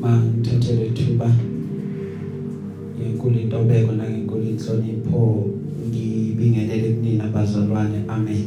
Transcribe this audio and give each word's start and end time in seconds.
mangithathele 0.00 0.86
ithuba 0.86 1.28
ngenkulu 2.98 3.38
intobeko 3.40 3.92
nangenkulu 3.92 4.44
inhlonipho 4.50 5.50
ngibingelele 5.88 6.88
kunina 6.94 7.24
abazalwane 7.24 7.98
amen. 8.08 8.44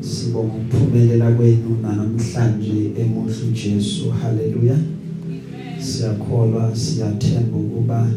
Sibonga 0.00 0.54
ukuphumelela 0.54 1.30
kwenu 1.30 1.70
namhlanje 1.82 2.90
emuhle 3.00 3.42
uJesu 3.48 4.10
haleluya. 4.10 4.78
Siyakholwa 5.78 6.76
siyathemba 6.76 7.56
ukuba 7.58 8.10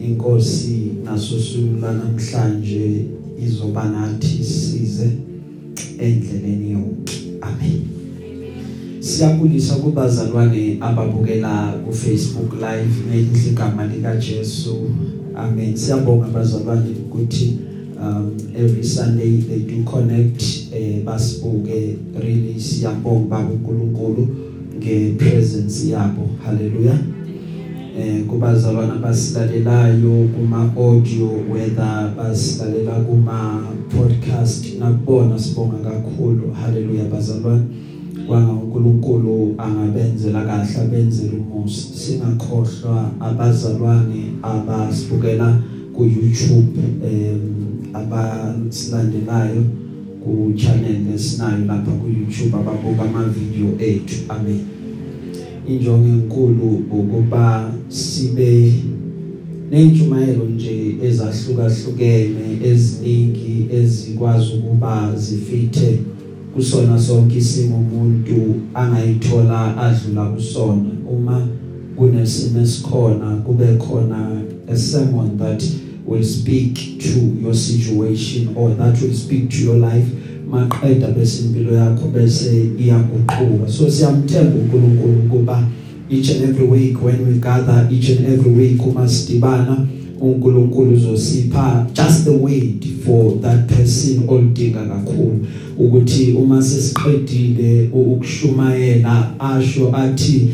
inkosi 0.00 0.92
nasosulula 1.04 1.92
namhlanje 1.92 3.04
izoba 3.44 3.84
nathi 3.88 4.44
size 4.44 5.10
endleleni 5.98 6.70
yonke 6.70 7.16
amen. 7.40 7.97
Siyabulisa 9.08 9.74
kubazalwane 9.74 10.76
ababukela 10.80 11.72
ku 11.84 11.92
Facebook 11.92 12.52
live 12.60 12.94
ngelihle 13.08 13.48
igama 13.50 13.86
lika 13.86 14.16
Jesu 14.16 14.76
amen. 15.34 15.76
Siyabonga 15.76 16.26
abazalwane 16.26 16.90
ukuthi 17.06 17.56
um 17.96 18.36
every 18.54 18.84
sunday 18.84 19.40
they 19.48 19.58
do 19.58 19.82
connect 19.84 20.42
eh 20.72 21.00
basibuke. 21.04 21.96
Really 22.20 22.60
siyabonga 22.60 23.28
baba 23.28 23.48
uNkulunkulu 23.48 24.28
ngepresence 24.76 25.88
yabo. 25.88 26.28
Haleluya 26.44 26.98
eh 27.98 28.24
kubazalwana 28.28 28.94
basilalelayo 28.94 30.28
kuma 30.36 30.72
audio 30.76 31.28
whether 31.48 32.12
basilalela 32.16 33.00
kuma 33.08 33.64
podcast 33.88 34.66
nakubona 34.78 35.38
sibonga 35.38 35.76
kakhulu. 35.76 36.52
Haleluya 36.52 37.04
bazalwane. 37.04 37.87
Kwanga 38.28 38.52
uNkulunkulu 38.52 39.54
angabenzela 39.58 40.44
kahle 40.44 40.80
abenzele 40.80 41.36
umusa 41.40 41.82
singakhohlwa 42.00 43.10
abazalwane 43.20 44.22
abasibukela 44.42 45.62
ku 45.94 46.04
YouTube 46.04 46.76
em 47.02 47.40
abasilandelayo 47.92 49.64
ku 50.22 50.52
channel 50.56 50.98
lesinayo 51.08 51.64
lapha 51.64 51.92
ku 52.00 52.06
YouTube 52.06 52.52
ababuka 52.56 53.02
ama 53.08 53.24
video 53.32 53.72
ethu. 53.80 54.28
Amen. 54.28 54.60
Injongo 55.68 56.08
enkulu 56.08 56.84
ukuba 56.92 57.72
sibe 57.88 58.72
nentshumayelo 59.70 60.44
nje 60.44 60.96
ezahlukahlukene 61.02 62.46
eziningi 62.64 63.66
ezikwazi 63.72 64.52
ukuba 64.56 65.16
zifithe 65.16 66.17
kusona 66.58 66.98
sonke 66.98 67.38
isimo 67.38 67.76
umuntu 67.76 68.54
angayithola 68.74 69.76
adlula 69.76 70.24
kusona. 70.24 70.90
Uma 71.10 71.46
kunesimo 71.96 72.60
esikhona 72.60 73.36
kube 73.46 73.66
khona 73.78 74.42
a 74.68 74.76
sermon 74.76 75.38
that 75.38 75.62
will 76.06 76.24
speak 76.24 76.74
to 76.98 77.20
your 77.42 77.54
situation 77.54 78.48
or 78.56 78.70
that 78.70 79.00
will 79.00 79.14
speak 79.14 79.50
to 79.50 79.64
your 79.64 79.76
life. 79.76 80.06
Maqeda 80.50 81.08
bese 81.08 81.44
impilo 81.44 81.72
yakho 81.72 82.08
bese 82.08 82.70
iyaguquka. 82.78 83.68
So 83.68 83.90
siyamthemba 83.90 84.58
uNkulunkulu 84.58 85.18
ukuba 85.26 85.68
each 86.10 86.30
and 86.30 86.42
every 86.42 86.66
week 86.66 87.02
when 87.02 87.26
we 87.26 87.38
gather 87.38 87.88
each 87.90 88.08
and 88.08 88.26
every 88.26 88.50
week 88.50 88.86
uma 88.86 89.08
sidibana 89.08 89.86
uNkulunkulu 90.20 90.92
uzosipha 90.92 91.86
just 91.94 92.24
the 92.24 92.30
word 92.30 92.86
for 93.04 93.40
that 93.40 93.68
person 93.68 94.22
olidinga 94.28 94.80
kakhulu. 94.80 95.46
Ukuthi 95.78 96.32
uma 96.32 96.62
sesiqedile 96.62 97.88
ukushumayela 97.92 99.40
asho 99.40 99.96
athi 99.96 100.48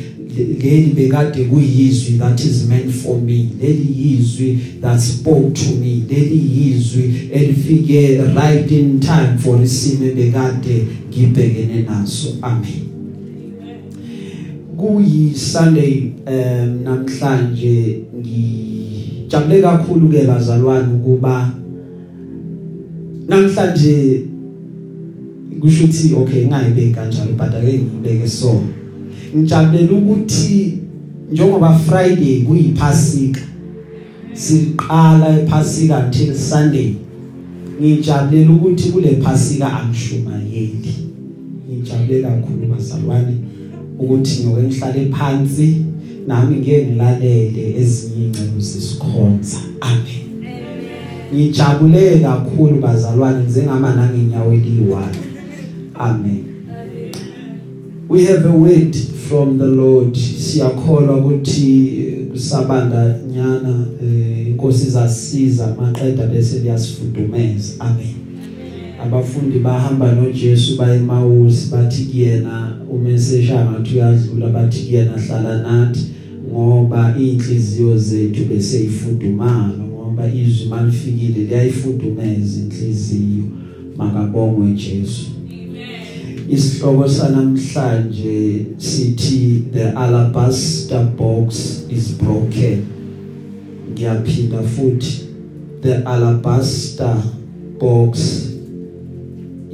leli 0.63 0.93
bekade 0.95 1.45
kuyizwi 1.45 2.19
that 2.19 2.41
is 2.41 2.69
meant 2.69 2.91
for 2.91 3.21
me 3.21 3.49
leli 3.63 3.89
yizwi 3.97 4.59
that 4.81 5.01
spoke 5.01 5.53
to 5.53 5.77
me 5.81 6.03
leli 6.09 6.41
yizwi 6.57 7.15
elifike 7.33 8.19
right 8.35 8.71
in 8.73 9.01
time 9.01 9.39
for 9.39 9.65
isimo 9.65 10.15
bekade 10.15 10.87
ngibhekene 11.11 11.83
naso. 11.83 12.29
Amen. 12.43 12.85
Kuyi 14.77 15.35
Sunday 15.35 16.13
um 16.27 16.83
namhlanje 16.85 18.01
ngijabule 19.35 19.63
kakhulu 19.63 20.09
ke 20.09 20.27
bazalwane 20.27 20.95
ukuba 20.95 21.51
namhlanje 23.29 24.23
kusho 25.61 25.85
ukuthi 25.85 26.15
okay 26.15 26.47
ngayibeki 26.47 26.95
kanjalo 26.95 27.33
but 27.37 27.55
ake 27.55 27.79
ngibeke 27.79 28.29
so 28.29 28.63
ngijabulela 29.37 29.93
ukuthi 29.93 30.79
njengoba 31.33 31.79
Friday 31.79 32.43
kuyiphasika 32.47 33.41
siqala 34.35 35.41
ephasika 35.41 36.07
until 36.07 36.35
Sunday 36.35 36.95
ngijabulela 37.81 38.51
ukuthi 38.51 38.91
kule 38.91 39.17
phasika 39.17 39.73
angishumayeli. 39.73 40.95
Ngijabule 41.71 42.23
kakhulu 42.23 42.67
bazalwane 42.71 43.35
ukuthi 43.99 44.45
ngoke 44.45 44.63
ngihlale 44.63 45.07
phansi. 45.11 45.77
Nami 46.27 46.57
ngeke 46.57 46.87
ngilalele 46.87 47.81
ezinye 47.81 48.25
ingcebo 48.25 48.61
zesikhonza 48.61 49.59
amen 49.81 50.25
ngijabule 51.35 52.19
kakhulu 52.19 52.81
bazalwane 52.81 53.45
njengama 53.45 53.95
nangenyawo 53.95 54.53
eliyi-1 54.53 55.35
amen. 55.95 56.45
We 58.09 58.25
have 58.27 58.45
a 58.45 58.53
word 58.53 58.95
from 59.29 59.59
the 59.59 59.67
lord. 59.67 60.15
Siyakholwa 60.17 61.17
ukuthi 61.17 61.95
kusabanda 62.33 63.19
nyana 63.33 63.87
inkosi 64.47 64.87
izasiza 64.87 65.77
maqeda 65.81 66.27
bese 66.27 66.59
liyasifudumeza. 66.59 67.73
Amen. 67.79 68.24
Abafundi 69.05 69.59
bahamba 69.59 70.13
noJesu 70.13 70.77
baye 70.77 70.97
eMawusi 70.97 71.71
bathi 71.71 72.05
kuyena 72.05 72.77
umesesha 72.91 73.65
ngathi 73.65 73.95
uyadlula 73.95 74.49
bathi 74.49 74.79
kuyena 74.87 75.13
hlala 75.13 75.63
nathi 75.63 76.01
ngoba 76.51 77.15
inhliziyo 77.19 77.99
zethu 77.99 78.45
bese 78.45 78.85
ifudumala 78.85 79.79
ngoba 79.89 80.33
izwi 80.33 80.69
malifikile 80.69 81.45
liyayifudumeza 81.45 82.61
inhliziyo. 82.61 83.45
Makabongwe 83.97 84.73
Jesu. 84.73 85.27
Isihloko 86.49 87.09
sanamhlanje 87.09 88.67
sithi 88.79 89.63
the 89.73 89.91
alabaster 89.91 91.05
box 91.19 91.55
is 91.91 92.19
broken. 92.19 92.79
Ngiyaphinda 93.93 94.63
futhi 94.63 95.21
the 95.83 95.95
alabaster 95.95 97.17
box 97.81 98.54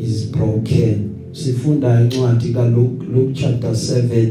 is 0.04 0.32
broken. 0.32 1.10
Sifunda 1.32 2.00
incwadi 2.00 2.48
kaLuke 2.48 3.04
Luke 3.14 3.32
chapter 3.34 3.70
7 3.70 4.28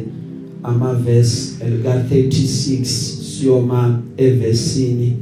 ama 0.64 0.94
verse 0.94 1.66
elika 1.66 2.04
36 2.12 2.86
siyoma 3.40 4.02
evesini 4.18 5.14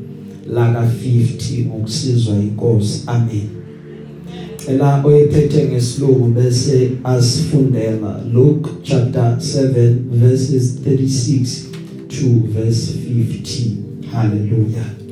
la 0.53 0.73
ka 0.73 0.81
50 0.81 1.65
ngokusizwa 1.65 2.35
inkosi 2.35 3.03
amen. 3.07 3.47
Ela 4.67 5.03
oyephethe 5.05 5.65
ngesilungu 5.65 6.27
bese 6.27 6.89
asifundela 7.03 8.23
Luke 8.33 8.69
chapter 8.83 9.37
7 9.39 9.93
verses 10.11 10.79
36 10.85 11.65
to 12.09 12.47
verse 12.53 12.91
50 12.91 14.11
hallelujah. 14.11 15.06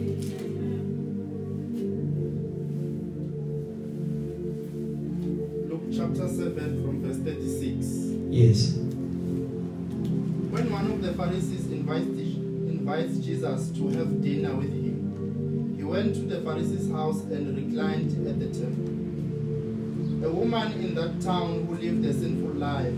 Jesus 13.46 13.70
to 13.78 13.90
have 13.90 14.24
dinner 14.24 14.56
with 14.56 14.74
him, 14.74 15.76
he 15.78 15.84
went 15.84 16.16
to 16.16 16.22
the 16.22 16.42
Pharisee's 16.42 16.90
house 16.90 17.22
and 17.26 17.56
reclined 17.56 18.28
at 18.28 18.40
the 18.40 18.48
table. 18.48 20.26
A 20.26 20.32
woman 20.32 20.72
in 20.74 20.96
that 20.96 21.22
town 21.22 21.68
who 21.68 21.76
lived 21.76 22.04
a 22.06 22.14
sinful 22.14 22.56
life 22.56 22.94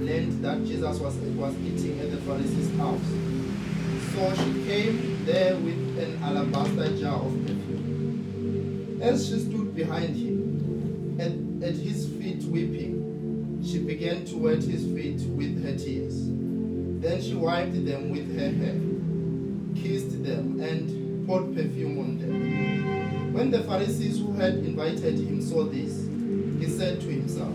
learned 0.00 0.44
that 0.44 0.64
Jesus 0.64 0.98
was, 0.98 1.14
was 1.14 1.54
eating 1.58 2.00
at 2.00 2.10
the 2.10 2.16
Pharisee's 2.18 2.76
house. 2.76 3.00
So 4.14 4.34
she 4.34 4.64
came 4.66 5.24
there 5.24 5.54
with 5.56 5.98
an 5.98 6.20
alabaster 6.24 6.96
jar 6.98 7.20
of 7.20 7.46
perfume. 7.46 8.98
As 9.00 9.28
she 9.28 9.38
stood 9.38 9.76
behind 9.76 10.16
him, 10.16 11.18
at, 11.20 11.68
at 11.68 11.76
his 11.76 12.08
feet 12.08 12.42
weeping, 12.44 13.62
she 13.64 13.78
began 13.78 14.24
to 14.24 14.36
wet 14.38 14.64
his 14.64 14.84
feet 14.86 15.20
with 15.28 15.62
her 15.62 15.76
tears. 15.76 16.26
Then 17.00 17.22
she 17.22 17.34
wiped 17.34 17.84
them 17.86 18.10
with 18.10 18.36
her 18.36 18.50
hair, 18.50 18.93
kissed 19.74 20.22
them, 20.24 20.60
and 20.60 21.26
poured 21.26 21.54
perfume 21.54 21.98
on 21.98 22.18
them. 22.18 23.32
When 23.32 23.50
the 23.50 23.62
Pharisees 23.64 24.18
who 24.18 24.32
had 24.34 24.54
invited 24.54 25.18
him 25.18 25.42
saw 25.42 25.64
this, 25.64 26.08
he 26.58 26.66
said 26.66 27.00
to 27.00 27.06
himself, 27.06 27.52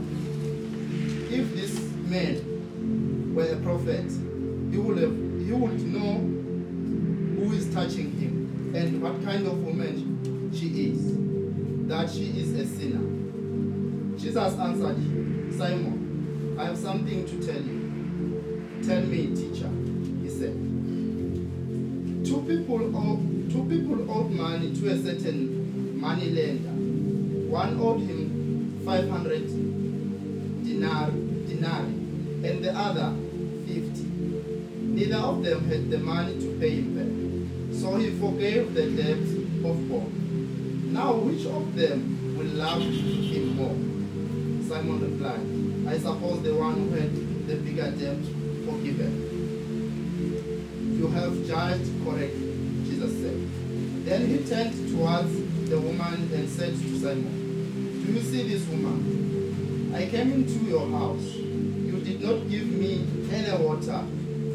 If 1.31 1.53
this 1.55 1.79
man 2.09 3.33
were 3.33 3.51
a 3.51 3.55
prophet, 3.57 4.11
he 4.71 4.77
will 4.77 4.97
have 4.97 5.29
he 5.49 5.55
would 5.55 5.81
know 5.87 6.19
who 7.39 7.53
is 7.53 7.73
touching 7.73 8.11
him 8.11 8.73
and 8.75 9.01
what 9.01 9.23
kind 9.23 9.47
of 9.47 9.63
woman 9.63 10.51
she 10.53 10.91
is, 10.91 11.87
that 11.87 12.09
she 12.09 12.25
is 12.39 12.53
a 12.53 12.67
sinner. 12.67 14.17
Jesus 14.17 14.59
answered 14.59 14.97
him, 14.97 15.57
Simon, 15.57 16.55
I 16.59 16.65
have 16.65 16.77
something 16.77 17.25
to 17.25 17.45
tell 17.45 17.61
you. 17.61 18.83
Tell 18.85 19.01
me, 19.01 19.27
teacher, 19.35 19.69
he 20.21 20.29
said. 20.29 20.68
People 22.49 22.81
owed, 22.97 23.51
two 23.51 23.63
people 23.69 24.09
owed 24.11 24.31
money 24.31 24.73
to 24.73 24.89
a 24.89 24.97
certain 24.97 26.01
money 26.01 26.31
lender. 26.31 26.71
One 27.47 27.79
owed 27.79 27.99
him 28.01 28.81
500 28.83 30.63
dinar, 30.63 31.11
denarii 31.47 31.93
and 32.49 32.63
the 32.63 32.71
other 32.75 33.13
50. 33.67 34.01
Neither 34.81 35.17
of 35.17 35.43
them 35.43 35.69
had 35.69 35.91
the 35.91 35.99
money 35.99 36.39
to 36.39 36.57
pay 36.59 36.81
him 36.81 36.95
back. 36.97 37.77
So 37.79 37.97
he 37.97 38.09
forgave 38.17 38.73
the 38.73 38.89
debt 38.97 39.19
of 39.69 39.87
both. 39.87 40.11
Now 40.89 41.13
which 41.13 41.45
of 41.45 41.75
them 41.75 42.35
will 42.35 42.47
love 42.47 42.81
him 42.81 43.57
more? 43.57 43.77
Simon 44.67 44.99
replied, 45.01 45.93
I 45.93 45.99
suppose 45.99 46.41
the 46.41 46.55
one 46.55 46.73
who 46.73 46.89
had 46.95 47.13
the 47.45 47.57
bigger 47.57 47.91
debt 47.91 48.17
forgiven. 48.65 49.29
You 50.97 51.07
have 51.09 51.45
judged 51.45 51.88
turned 54.49 54.73
towards 54.89 55.31
the 55.69 55.79
woman 55.79 56.27
and 56.33 56.49
said 56.49 56.73
to 56.73 56.99
Simon, 56.99 58.03
Do 58.03 58.13
you 58.13 58.19
see 58.19 58.49
this 58.49 58.65
woman? 58.67 59.93
I 59.93 60.07
came 60.07 60.31
into 60.31 60.65
your 60.65 60.89
house. 60.89 61.21
You 61.21 62.01
did 62.03 62.19
not 62.21 62.49
give 62.49 62.65
me 62.65 63.05
any 63.31 63.63
water 63.63 64.03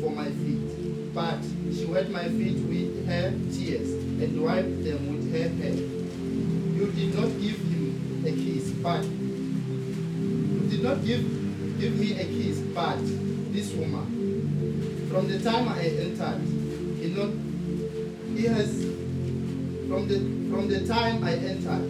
for 0.00 0.11
my 0.11 0.25
feet, 0.25 1.14
but 1.14 1.38
she 1.73 1.85
wet 1.85 2.11
my 2.11 2.25
feet 2.25 2.58
with 2.67 3.06
her 3.06 3.31
tears 3.52 3.93
and 3.93 4.43
wiped 4.43 4.82
them 4.82 5.14
with 5.14 5.31
her 5.31 5.49
hair. 5.62 5.75
You 5.75 6.91
did 6.91 7.14
not 7.14 7.31
give 7.41 7.56
him 7.56 8.25
a 8.26 8.32
kiss, 8.32 8.70
but 8.82 9.05
you 9.05 10.67
did 10.70 10.82
not 10.82 11.05
give 11.05 11.23
give 11.79 11.94
me 12.00 12.19
a 12.19 12.25
kiss, 12.25 12.58
but 12.75 12.99
this 13.52 13.73
woman, 13.75 15.08
from 15.08 15.29
the 15.29 15.38
time 15.38 15.69
I 15.69 15.82
entered, 15.82 16.41
he 16.99 17.14
not 17.14 17.31
he 18.35 18.46
has 18.46 19.03
from 19.94 20.08
the 20.08 20.19
from 20.50 20.69
the 20.69 20.85
time 20.88 21.23
I 21.23 21.35
entered 21.35 21.87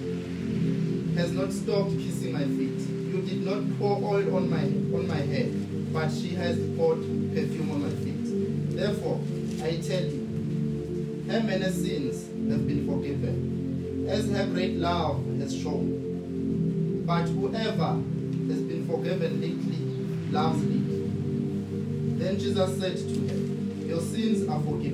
has 1.17 1.33
not 1.33 1.51
stopped 1.53 1.93
kissing 1.93 2.33
my 2.35 2.45
feet. 2.45 2.79
You 2.79 3.23
did 3.23 3.47
not 3.47 3.79
pour 3.79 3.97
oil 3.97 4.37
on 4.37 4.51
my 4.51 4.65
on 4.95 5.09
my 5.09 5.17
head, 5.17 5.91
but 5.91 6.11
she 6.11 6.35
has 6.35 6.59
poured 6.77 7.01
perfume 7.35 7.71
on 7.71 7.83
my 7.83 7.89
feet. 8.05 8.77
Therefore, 8.77 9.21
I 9.63 9.77
tell 9.77 10.05
you, 10.05 11.25
her 11.31 11.43
many 11.43 11.71
sins 11.71 12.27
have 12.51 12.67
been 12.67 12.87
forgiven, 12.87 14.07
as 14.07 14.31
her 14.31 14.47
great 14.49 14.77
love 14.77 15.25
has 15.39 15.59
shown. 15.59 17.05
But 17.07 17.25
whoever 17.29 17.95
has 18.53 18.61
been 18.61 18.87
forgiven 18.87 19.41
lately 19.41 20.31
loves 20.31 20.63
little. 20.63 21.09
Then 22.19 22.39
Jesus 22.39 22.79
said 22.79 22.97
to 22.99 23.29
her, 23.29 23.87
Your 23.87 24.01
sins 24.01 24.47
are 24.47 24.61
forgiven. 24.61 24.94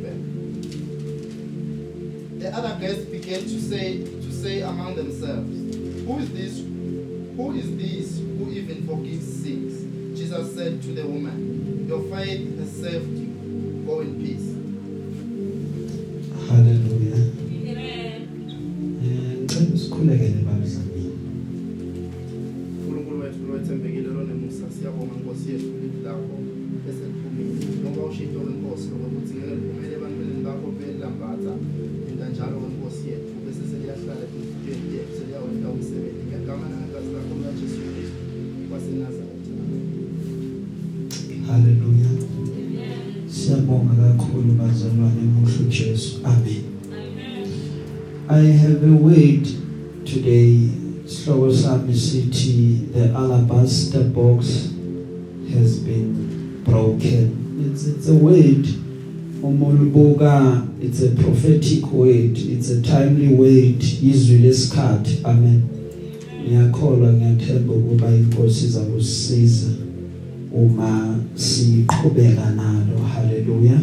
The 2.51 2.57
other 2.57 2.81
guests 2.81 3.05
began 3.05 3.43
to 3.43 3.61
say 3.61 4.03
to 4.03 4.33
say 4.33 4.63
among 4.63 4.97
themselves, 4.97 5.49
Who 6.05 6.19
is 6.19 6.33
this? 6.33 6.59
Who 7.37 7.53
is 7.53 7.77
this 7.77 8.19
who 8.19 8.51
even 8.51 8.89
forgives 8.89 9.25
sins? 9.41 10.19
Jesus 10.19 10.57
said 10.57 10.83
to 10.83 10.89
the 10.89 11.07
woman, 11.07 11.87
Your 11.87 12.03
faith 12.11 12.59
has 12.59 12.73
saved 12.73 13.09
you. 13.17 13.85
Go 13.87 14.01
in 14.01 14.21
peace. 14.21 14.50
Izakusisiza 69.11 69.71
uma 70.53 71.19
siqhubeka 71.35 72.51
nalo. 72.57 72.99
Haleluya. 73.15 73.81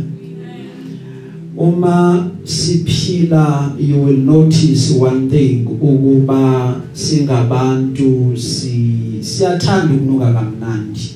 Uma 1.57 2.31
siphila 2.43 3.75
you 3.79 3.97
will 4.03 4.17
notice 4.17 4.93
one 4.99 5.29
thing 5.29 5.65
ukuba 5.67 6.81
singabantu 6.93 8.37
si 8.37 9.19
siyathanda 9.21 9.95
ukunuka 9.95 10.33
kamnandi. 10.33 11.15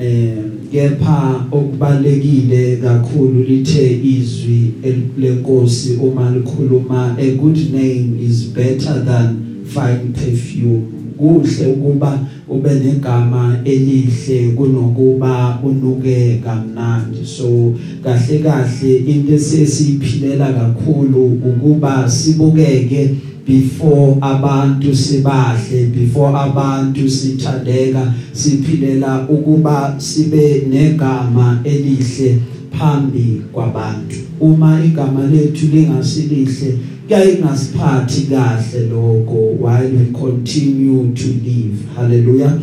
Eh 0.00 0.36
kepha 0.72 1.46
okubalekile 1.50 2.76
kakhulu 2.76 3.42
lithe 3.42 4.00
izwi 4.04 4.72
lenkosi 5.18 5.96
uma 5.96 6.30
likhuluma 6.30 7.16
a 7.18 7.30
good 7.36 7.72
name 7.72 8.18
is 8.20 8.52
better 8.52 9.04
than 9.04 9.36
fine 9.64 10.12
perfume. 10.12 10.82
Kuhle 11.16 11.66
ukuba 11.66 12.20
ube 12.48 12.74
negama 12.74 13.58
elihle 13.64 14.48
kunokuba 14.48 15.58
unuke 15.62 16.40
kamnandi 16.44 17.26
so 17.26 17.74
kahle 18.04 18.38
kahle 18.38 18.96
into 18.96 19.34
esesiphilela 19.34 20.52
kakhulu 20.52 21.24
ukuba 21.24 22.08
sibukeke 22.08 23.10
before 23.46 24.16
abantu 24.20 24.96
sibahle 24.96 25.86
before 25.86 26.38
abantu 26.38 27.10
sithandeka 27.10 28.14
siphilela 28.32 29.26
ukuba 29.28 29.94
sibe 29.98 30.66
negama 30.70 31.60
elihle 31.64 32.38
phambi 32.78 33.42
kwabantu. 33.52 34.16
Uma 34.40 34.84
igama 34.84 35.26
lethu 35.26 35.66
lingasilihle 35.66 36.78
kuyaye 37.06 37.38
ngasiphathi 37.38 38.20
kahle 38.22 38.88
lokho 38.90 39.56
while 39.60 39.90
we 39.96 40.06
continue 40.12 41.14
to 41.14 41.28
live. 41.44 41.78
Hallelujah. 41.96 42.58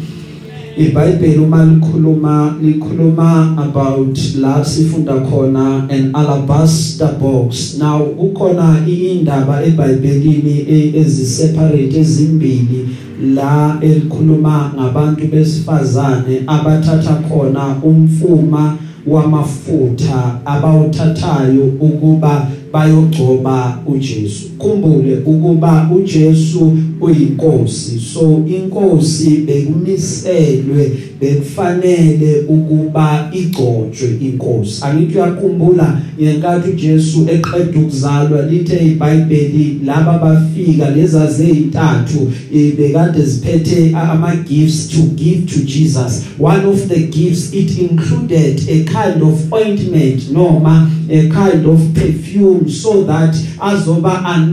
iBhayibheli 0.78 1.38
uma 1.38 1.66
likhuluma 1.66 2.58
likhuluma 2.62 3.56
about 3.58 4.18
la 4.36 4.66
sifunda 4.66 5.14
khona 5.14 5.88
an 5.90 6.12
alabaster 6.16 7.16
box. 7.20 7.78
Now 7.78 8.06
kukhona 8.06 8.84
indaba 8.88 9.64
eBhayibhelini 9.64 10.96
eziseparate 10.98 12.00
ezimbili 12.00 12.90
la 13.36 13.78
elikhuluma 13.82 14.74
ngabantu 14.76 15.28
besifazane 15.28 16.44
abathatha 16.48 17.16
khona 17.30 17.76
umfuma 17.84 18.78
wamafutha 19.08 20.40
abawuthathayo 20.46 21.66
ukuba 21.80 22.48
bayogcoba 22.74 23.80
uJesu 23.86 24.50
kumbule 24.64 25.18
ukuba 25.26 25.90
uJesu 25.96 26.78
uyinkosi. 27.02 28.00
So 28.14 28.44
inkosi 28.48 29.30
bekumiselwe 29.30 30.92
bekufanele 31.22 32.44
ukuba 32.48 33.32
igcotshwe 33.34 34.10
inkosi. 34.22 34.84
Angithi 34.86 35.18
uyakhumbula 35.18 36.02
ngenkathi 36.22 36.70
uJesu 36.70 37.28
eqeda 37.34 37.80
ukuzalwa 37.80 38.42
lithe 38.42 38.86
iBhayibheli 38.86 39.80
laba 39.86 40.18
bafika 40.18 40.90
leza 40.90 41.32
zeyintathu 41.32 42.32
bekade 42.78 43.22
ziphethe 43.26 43.96
ama 43.96 44.36
gifts 44.36 44.90
to 44.90 45.02
give 45.16 45.42
to 45.46 45.60
Jesus. 45.66 46.24
One 46.40 46.66
of 46.66 46.88
the 46.88 47.00
gifts 47.08 47.54
it 47.54 47.78
included 47.80 48.62
a 48.70 48.84
kind 48.84 49.24
of 49.24 49.54
ointment 49.54 50.32
noma 50.32 50.90
a 51.10 51.30
kind 51.30 51.66
of 51.66 51.80
perfume 51.94 52.70
so 52.70 53.04
that 53.04 53.36
azoba 53.60 54.26
anointed 54.26 54.53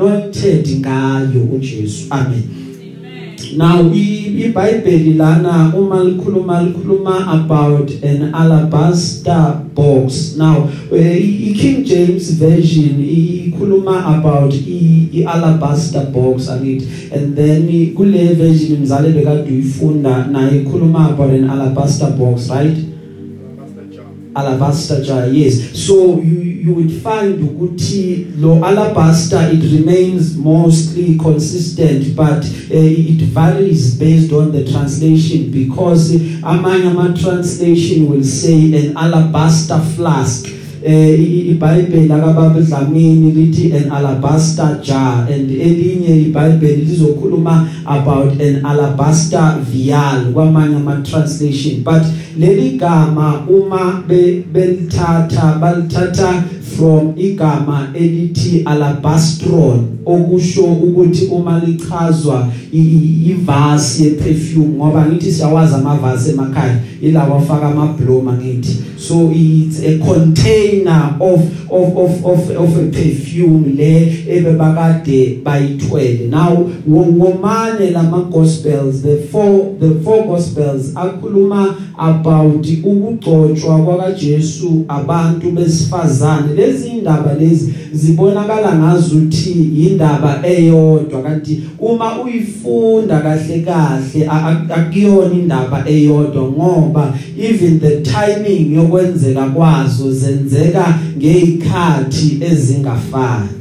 ngayo 0.78 1.49
uJesu. 1.54 2.07
Amen. 2.11 2.61
Now 3.57 3.83
iBhayibheli 3.83 5.14
lana 5.14 5.73
uma 5.76 6.04
likhuluma 6.04 6.62
likhuluma 6.62 7.45
about 7.45 7.90
an 8.02 8.35
alabaster 8.35 9.62
box. 9.75 10.37
Now 10.37 10.69
iKing 10.92 11.85
James 11.85 12.30
version 12.38 13.02
ikhuluma 13.02 14.19
about 14.19 14.52
ialabaster 14.54 16.12
box 16.12 16.49
angithi. 16.49 17.12
And 17.12 17.37
then 17.37 17.95
kule 17.95 18.35
version 18.35 18.83
mzale 18.83 19.12
bekade 19.12 19.50
uyifunda 19.50 20.26
naye 20.30 20.62
ikhuluma 20.62 21.11
about 21.11 21.30
an 21.30 21.50
alabaster 21.50 22.11
box 22.11 22.50
right? 22.50 22.89
Alabaster 24.40 25.02
jar 25.02 25.28
yes. 25.28 25.61
So 25.87 26.20
you 26.20 26.50
you 26.64 26.75
would 26.75 26.92
find 27.02 27.40
ukuthi 27.40 28.26
lo 28.40 28.64
alabaster 28.64 29.50
it 29.52 29.62
remains 29.73 30.37
mostly 30.37 31.16
consistent 31.16 32.14
but 32.14 32.44
uh, 32.70 33.11
it 33.12 33.20
varies 33.35 33.94
based 33.99 34.32
on 34.32 34.52
the 34.52 34.64
translation 34.73 35.50
because 35.50 36.12
amanye 36.42 36.90
ama 36.90 37.14
translation 37.14 38.09
will 38.11 38.25
say 38.25 38.75
an 38.75 38.97
alabaster 38.97 39.80
flask. 39.97 40.49
Eh 40.82 41.50
iBhayibheli 41.52 42.12
akababa 42.12 42.61
Dlamini 42.61 43.32
lithi 43.32 43.73
an 43.76 43.92
alabaster 43.92 44.80
jar 44.82 45.28
and 45.28 45.50
elinye 45.50 46.32
iBhayibheli 46.32 46.85
lizokhuluma 46.85 47.68
about 47.85 48.40
an 48.40 48.64
alabaster 48.64 49.59
vial 49.61 50.32
kwamanye 50.32 50.76
ama 50.76 51.02
translation 51.02 51.82
but 51.85 52.02
leli 52.40 52.70
gama 52.78 53.44
uma 53.49 54.02
belithatha 54.52 55.59
balithatha 55.61 56.44
from 56.76 57.14
igama 57.16 57.88
elithi 57.94 58.62
alabastron 58.64 59.87
okusho 60.06 60.64
ukuthi 60.64 61.25
uma 61.26 61.62
lichazwa 61.66 62.49
ivasi 62.73 64.04
yeperfume 64.04 64.68
ngoba 64.68 65.06
ngithi 65.06 65.32
siyawazi 65.32 65.75
amavasi 65.75 66.30
emakhaya 66.30 66.80
ilawa 67.02 67.38
afaka 67.38 67.66
amabloma 67.66 68.32
ngithi. 68.32 68.76
So 68.97 69.30
it's 69.32 69.80
a 69.82 69.99
container 69.99 71.16
of 71.20 71.40
of 71.70 71.97
of 71.97 72.25
of 72.25 72.50
of 72.50 72.76
a 72.76 72.90
perfume 72.90 73.75
le 73.76 74.25
ebebakade 74.28 75.42
bayithwele. 75.42 76.28
Now 76.28 76.70
womane 76.88 77.90
lama 77.92 78.23
gospels 78.30 79.02
the 79.02 79.16
four 79.32 79.76
the 79.78 80.00
four 80.04 80.26
gospels 80.26 80.94
akhuluma 80.94 81.75
about 82.00 82.66
ukugcotshwa 82.85 83.78
kwaka 83.78 84.12
Jesu 84.12 84.85
abantu 84.88 85.50
besifazane. 85.50 86.54
Lezi 86.57 86.88
indaba 86.88 87.35
lezi 87.35 87.75
zibonakala 87.92 88.76
ngazuthi 88.76 89.52
indaba 89.87 90.40
eyodwa 90.47 91.23
kanti 91.23 91.62
uma 91.78 92.23
uyifunda 92.23 93.21
kahle 93.21 93.61
kahle 93.61 94.28
akuyona 94.71 95.35
indaba 95.35 95.85
eyodwa 95.88 96.42
ngoba 96.42 97.14
even 97.38 97.80
the 97.80 98.00
timing 98.00 98.75
yokwenzeka 98.75 99.47
kwazo 99.47 100.12
zenzeka 100.12 100.99
ngezikhathi 101.19 102.38
ezingafani. 102.40 103.60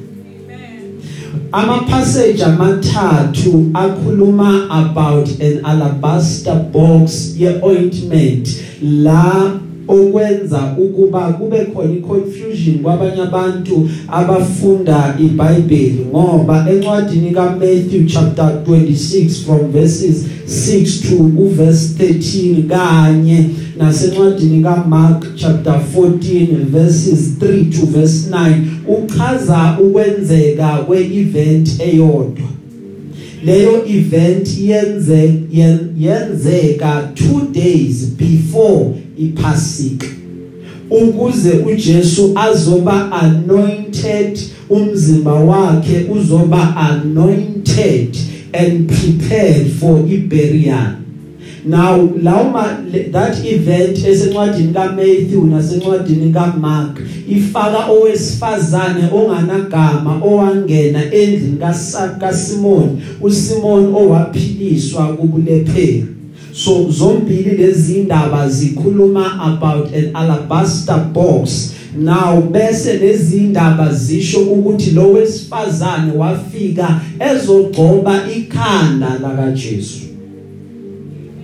Ama 1.51 1.77
passage 1.88 2.44
amathathu 2.44 3.65
akhuluma 3.74 4.68
about 4.70 5.29
an 5.41 5.65
alabaster 5.65 6.65
box 6.74 7.36
ye 7.39 7.50
ointment 7.62 8.50
la 8.82 9.51
okwenza 9.88 10.75
ukuba 10.77 11.20
kube 11.34 11.58
khona 11.74 11.94
iconfusion 11.94 12.79
kwabanye 12.79 13.22
abantu 13.22 13.89
abafunda 14.08 15.15
iBhayibheli 15.20 16.06
ngoba 16.10 16.68
encwadini 16.72 17.32
kaMatthew 17.32 18.06
chapter 18.08 18.46
26 18.68 19.29
from 19.46 19.72
verses 19.72 20.25
6 20.48 21.10
to 21.10 21.15
uverse 21.44 22.03
13 22.03 22.68
kanye 22.68 23.46
nasencwadini 23.77 24.63
kaMark 24.63 25.25
chapter 25.36 25.79
14 25.98 26.48
verses 26.72 27.20
3 27.39 27.79
to 27.79 27.86
verse 27.86 28.29
9 28.29 28.53
uchaza 28.98 29.77
ukwenzeka 29.81 30.67
kweevent 30.67 31.79
eyodwa. 31.79 32.48
Leyo 33.46 33.86
event 33.86 34.58
yenze 34.58 35.34
yenzeka 36.00 37.12
2 37.15 37.51
days 37.53 38.05
before 38.17 38.86
iphasika. 39.17 40.08
Ukuze 40.89 41.51
uJesu 41.51 42.31
azoba 42.36 43.12
anointed 43.12 44.39
umzimba 44.69 45.34
wakhe 45.34 46.05
uzoba 46.12 46.77
anointed 46.77 48.17
and 48.53 48.91
prepared 48.91 49.67
for 49.79 50.00
iburial. 50.12 50.99
Now 51.66 51.98
lawuma 51.98 52.78
that 53.12 53.46
event 53.46 53.98
esencwadini 53.98 54.74
kaMatthew 54.74 55.44
nasencwadini 55.44 56.34
kaMark 56.34 57.00
ifaka 57.30 57.86
owesifazane 57.86 59.04
onganagama 59.13 60.22
owangena 60.24 61.13
endlini 61.13 61.58
kaSaka 61.58 62.34
Simon 62.34 63.01
uSimon 63.22 63.96
owaphiliswa 63.96 65.08
kubulephero. 65.08 66.08
So 66.54 66.92
zombili 66.92 67.58
lezi 67.58 68.00
indaba 68.00 68.50
zikhuluma 68.50 69.39
about 69.42 69.94
an 69.94 70.16
alabaster 70.16 71.00
box. 71.13 71.74
Now 71.98 72.42
bese 72.42 72.94
lezi 72.98 73.38
indaba 73.38 73.94
zisho 73.94 74.39
ukuthi 74.39 74.92
lo 74.92 75.12
wesifazane 75.12 76.12
wafika 76.18 77.01
ezogcoba 77.20 78.22
ikhanda 78.38 79.20
laka 79.22 79.51
Jesu 79.51 80.09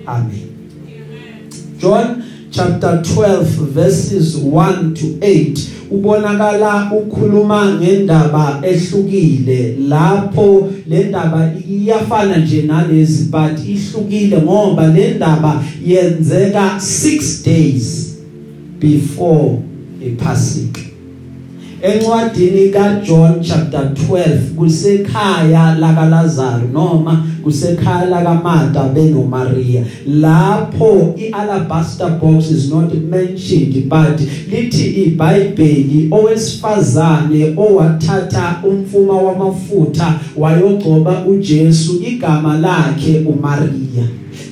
amen. 0.08 1.50
John 1.80 2.24
chapter 2.52 3.02
12 3.04 3.44
verses 3.74 4.36
1 4.38 4.94
to 4.94 5.06
8 5.22 5.60
ubonakala 5.92 6.92
ukhuluma 6.92 7.76
ngendaba 7.76 8.60
ehlukile. 8.64 9.76
Lapho 9.88 10.70
le 10.88 11.04
ndaba 11.04 11.52
iyafana 11.70 12.38
nje 12.38 12.62
nalezi 12.62 13.24
but 13.24 13.60
ihlukile 13.68 14.38
ngoba 14.38 14.88
le 14.88 15.14
ndaba 15.14 15.64
yenzeka 15.86 16.78
6 16.78 17.46
days 17.46 18.16
before 18.80 19.58
iphasika 20.08 20.85
encwadini 21.82 22.70
kaJohn 22.70 23.42
chapter 23.42 23.92
12 24.10 24.38
kusekhaya 24.56 25.76
laka 25.80 26.06
Lazarus 26.06 26.72
noma 26.74 27.24
kusekhaya 27.44 28.06
laka 28.06 28.34
Martha 28.34 28.84
benoMaria 28.84 29.84
lapho 30.08 31.16
ialabaster 31.18 32.10
box 32.10 32.52
is 32.52 32.72
not 32.72 32.94
mentioned 32.94 33.90
but 33.90 34.20
lithi 34.52 35.04
iBhayibheli 35.06 36.08
owesifazane 36.12 37.54
owathatha 37.58 38.62
umfuma 38.70 39.14
wamafutha 39.14 40.20
wayogcoba 40.38 41.26
uJesu 41.26 42.02
igama 42.08 42.58
lakhe 42.58 43.20
uMaria 43.20 44.04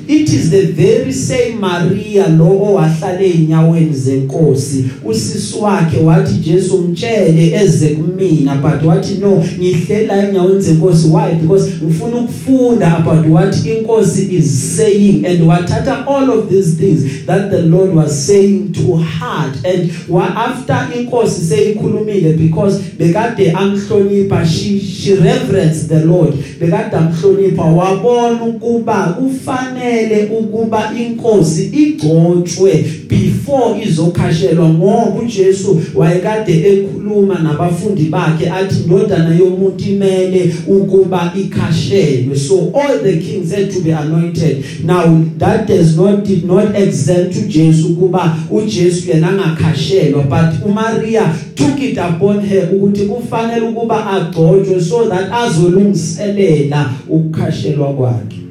it 0.07 0.29
is 0.33 0.49
the 0.51 0.65
very 0.71 1.13
same 1.13 1.59
Maria 1.59 2.27
lo 2.27 2.45
owahlala 2.45 3.21
enyaweni 3.21 3.93
zenkosi. 3.93 4.85
Usisi 5.05 5.57
wakhe 5.59 5.97
wathi 5.97 6.33
Jesu 6.33 6.77
mtshele 6.77 7.53
eze 7.53 7.87
kumina. 7.87 8.55
But 8.55 8.83
wathi 8.83 9.13
no 9.13 9.43
ngihlela 9.59 10.27
enyaweni 10.27 10.61
zenkosi. 10.61 11.07
Why? 11.07 11.33
Because 11.33 11.71
ngifuna 11.83 12.17
ukufunda 12.17 12.97
about 12.97 13.25
what 13.27 13.53
inkosi 13.65 14.33
is 14.33 14.75
saying 14.77 15.25
and 15.25 15.47
wathatha 15.47 16.05
all 16.07 16.29
of 16.29 16.49
these 16.49 16.75
things 16.77 17.25
that 17.25 17.51
the 17.51 17.61
Lord 17.61 17.93
was 17.93 18.27
saying 18.27 18.73
to 18.73 18.97
heart. 18.97 19.55
And 19.65 19.91
after 20.35 20.89
inkosi 20.95 21.41
seyikhulumile 21.41 22.37
because 22.37 22.79
bekade 22.79 23.51
amhlonipha 23.51 24.45
she 24.45 24.79
she 24.79 25.15
reverenced 25.15 25.89
the 25.89 26.05
Lord. 26.05 26.33
Bekade 26.59 26.95
amhlonipha 26.97 27.63
wabona 27.63 28.43
ukuba 28.43 29.17
ufanele 29.17 29.72
kufanele 29.73 30.29
ukuba 30.39 30.91
inkosi 30.99 31.63
igcotshwe 31.63 32.85
before 33.07 33.83
izokhashelwa 33.85 34.69
ngoba 34.69 35.21
uJesu 35.21 35.81
wayekade 35.95 36.53
ekhuluma 36.53 37.39
nabafundi 37.39 38.03
bakhe 38.03 38.49
athi 38.49 38.83
indodana 38.83 39.35
yomuntu 39.35 39.83
imele 39.89 40.55
ukuba 40.67 41.33
ikhashelwe. 41.35 42.35
So 42.35 42.71
all 42.73 42.97
the 43.03 43.19
kings 43.19 43.51
had 43.51 43.71
to 43.71 43.79
be 43.81 43.91
anointed. 43.91 44.85
Now 44.85 45.23
that 45.37 45.67
does 45.67 45.97
not 45.97 46.23
did 46.23 46.45
not 46.45 46.75
exempt 46.75 47.35
uJesu 47.35 47.95
kuba 47.95 48.37
uJesu 48.51 49.09
yena 49.09 49.29
angakhashelwa 49.29 50.23
but 50.23 50.69
uMaria 50.69 51.35
took 51.55 51.81
it 51.81 51.97
upon 51.97 52.41
her 52.41 52.69
ukuthi 52.73 53.05
kufanele 53.05 53.67
ukuba 53.67 54.05
agcotshwe 54.07 54.81
so 54.81 55.09
that 55.09 55.31
azolungiselela 55.31 56.89
ukukhashelwa 57.09 57.93
kwakhe. 57.93 58.42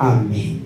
Amen. 0.00 0.60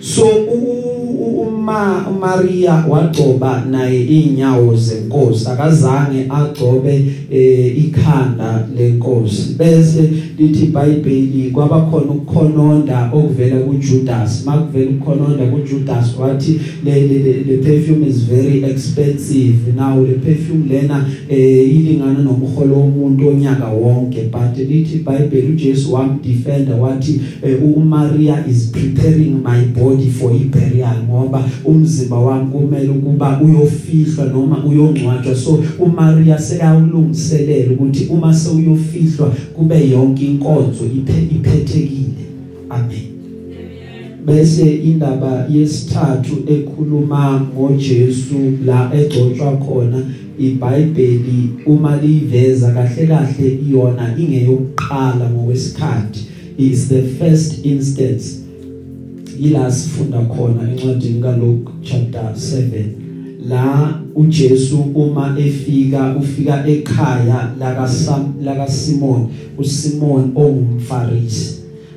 So 0.00 0.24
uma 0.26 2.06
uMaria 2.10 2.84
wagcoba 2.88 3.64
naye 3.70 4.04
inyawo 4.04 4.76
zenkosi. 4.76 5.48
Akazange 5.48 6.26
agcobe 6.30 7.04
eh, 7.30 7.78
ikhanda 7.78 8.68
lenkosi. 8.76 9.54
Bese 9.58 10.10
lithi 10.38 10.64
iBhayibheli 10.64 11.50
kwaba 11.50 11.80
khona 11.80 12.12
ukukhononda 12.12 13.10
okuvela 13.12 13.56
kuJudas. 13.56 14.46
Makuvela 14.46 14.90
ukukhononda 14.90 15.46
kuJudas 15.46 16.18
wathi 16.18 16.60
le 16.84 17.08
le 17.46 17.56
perfume 17.58 18.06
is 18.06 18.24
very 18.24 18.64
expensive. 18.64 19.74
Now 19.76 20.00
le 20.00 20.14
perfume 20.14 20.68
lena 20.68 21.06
eh 21.28 21.76
ilingana 21.76 22.18
nomholo 22.18 22.74
womuntu 22.74 23.28
onyaka 23.28 23.68
wonke. 23.68 24.22
But 24.32 24.58
lithi 24.58 24.96
iBhayibheli 24.96 25.48
uJesu 25.48 25.94
wamdefender 25.94 26.80
wathi 26.80 27.20
eh, 27.42 27.58
uMaria 27.76 28.46
is 28.46 28.70
preparing 28.72 29.42
my 29.42 29.64
body 29.64 30.10
for 30.10 30.30
burial 30.30 30.96
ngoba 31.08 31.44
umzimba 31.64 32.18
wami 32.18 32.50
kumele 32.50 32.88
ukuba 32.88 33.40
uyofihlwa 33.40 34.24
noma 34.24 34.64
uyongcwatshwa. 34.64 35.34
So 35.34 35.64
uMaria 35.78 36.38
sekawulungiselela 36.38 37.72
ukuthi 37.72 38.06
uma 38.10 38.34
sewuyofihlwa 38.34 39.32
kube 39.54 39.90
yonke 39.90 40.23
inkonzo 40.26 40.84
iphethekile. 41.36 42.24
Amen. 42.70 43.14
Bese 44.26 44.74
indaba 44.74 45.46
yesithathu 45.50 46.36
ekhuluma 46.48 47.46
ngoJesu 47.54 48.34
la 48.66 48.90
egcotshwa 48.94 49.56
khona 49.56 50.02
iBhayibheli 50.38 51.48
uma 51.66 51.96
liveza 51.96 52.70
kahle 52.70 53.06
kahle 53.06 53.58
iyona 53.68 54.14
ingeyokuqala 54.18 55.30
ngokwesikhathi 55.30 56.20
is 56.58 56.88
the 56.88 57.02
first 57.02 57.66
instance. 57.66 58.40
Ila 59.40 59.72
sifunda 59.72 60.18
khona 60.18 60.70
encwadini 60.70 61.20
kaLuke 61.20 61.72
chapter 61.82 62.32
7 62.36 62.84
la 63.48 64.03
uJesu 64.14 64.80
uma 64.94 65.36
efika 65.38 66.16
ufika 66.20 66.66
ekhaya 66.66 67.54
Sam 67.88 68.34
laka 68.42 68.66
Simon 68.68 69.28
uSimon 69.58 70.32
ongumfarisi. 70.36 71.53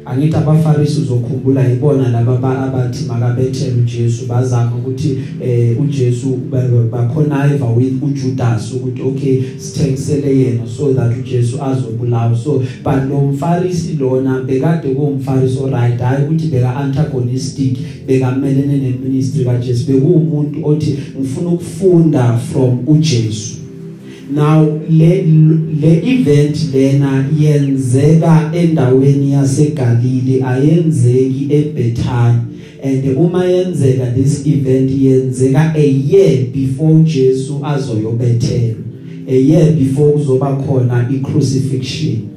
Angithi 0.09 0.35
abafarisi 0.35 1.01
uzokhumbula 1.01 1.73
ibona 1.73 2.09
laba 2.09 2.59
abathi 2.63 3.05
makabethele 3.05 3.71
uJesu 3.81 4.25
bazama 4.25 4.75
ukuthi 4.75 5.17
eh 5.41 5.81
uJesu 5.81 6.37
bakhonive 6.91 7.65
with 7.75 8.03
uJudas 8.03 8.73
ukuthi 8.73 9.01
okay 9.01 9.43
sithengisele 9.57 10.39
yena 10.39 10.67
so 10.77 10.93
that 10.93 11.17
uJesu 11.17 11.63
azobulawa. 11.63 12.37
So 12.37 12.63
but 12.83 13.09
lo 13.09 13.21
mfarisi 13.21 13.93
lona 13.99 14.41
bekade 14.41 14.87
kuumfarisi 14.87 15.59
oright 15.59 15.99
hayi 15.99 16.23
ukuthi 16.23 16.47
beka 16.47 16.75
antagonistic 16.75 17.77
bekamelene 18.07 18.77
neministry 18.77 19.45
kaJesu 19.45 19.91
bekuumuntu 19.91 20.67
othi 20.67 20.97
ngifuna 21.19 21.49
ukufunda 21.49 22.37
from 22.37 22.79
uJesu. 22.87 23.56
Now 24.29 24.63
le 24.89 25.23
le 25.81 26.01
event 26.03 26.73
lena 26.73 27.25
yenzeka 27.39 28.51
endaweni 28.53 29.31
yaseGalili 29.31 30.43
ayenzeki 30.43 31.47
eBethany. 31.49 32.39
And 32.83 33.17
uma 33.17 33.43
yenzeka 33.45 34.13
this 34.15 34.45
event 34.45 34.91
yenzeka 34.91 35.75
a 35.75 35.87
year 35.87 36.45
before 36.51 37.03
Jesu 37.03 37.59
azoyobethelwa 37.63 38.87
a 39.27 39.35
year 39.35 39.73
before 39.73 40.13
kuzoba 40.13 40.55
khona 40.55 41.09
icrucifixion. 41.09 42.33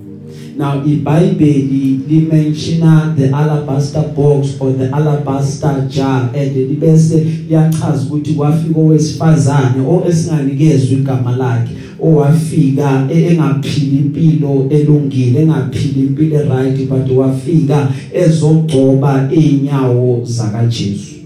Now 0.57 0.83
iBhayibheli 0.83 2.01
limensiona 2.09 3.17
the 3.17 3.31
alabaster 3.33 4.03
box 4.15 4.61
or 4.61 4.73
the 4.73 4.91
alabaster 4.93 5.87
jar 5.89 6.31
and 6.35 6.57
libese 6.57 7.25
liyachaza 7.49 8.07
ukuthi 8.07 8.33
kwafika 8.35 8.81
owesifazane 8.81 9.87
oesinganikezwe 9.87 10.99
igama 10.99 11.37
lakhe. 11.37 11.80
Owafika 12.03 13.09
engaphili 13.11 13.97
impilo 13.97 14.67
elungile 14.71 15.43
engaphili 15.43 16.01
impilo 16.01 16.39
right 16.39 16.89
but 16.89 17.17
wafika 17.17 17.89
ezogcoba 18.13 19.29
inyawo 19.33 20.21
zaka 20.25 20.67
Jesu 20.67 21.21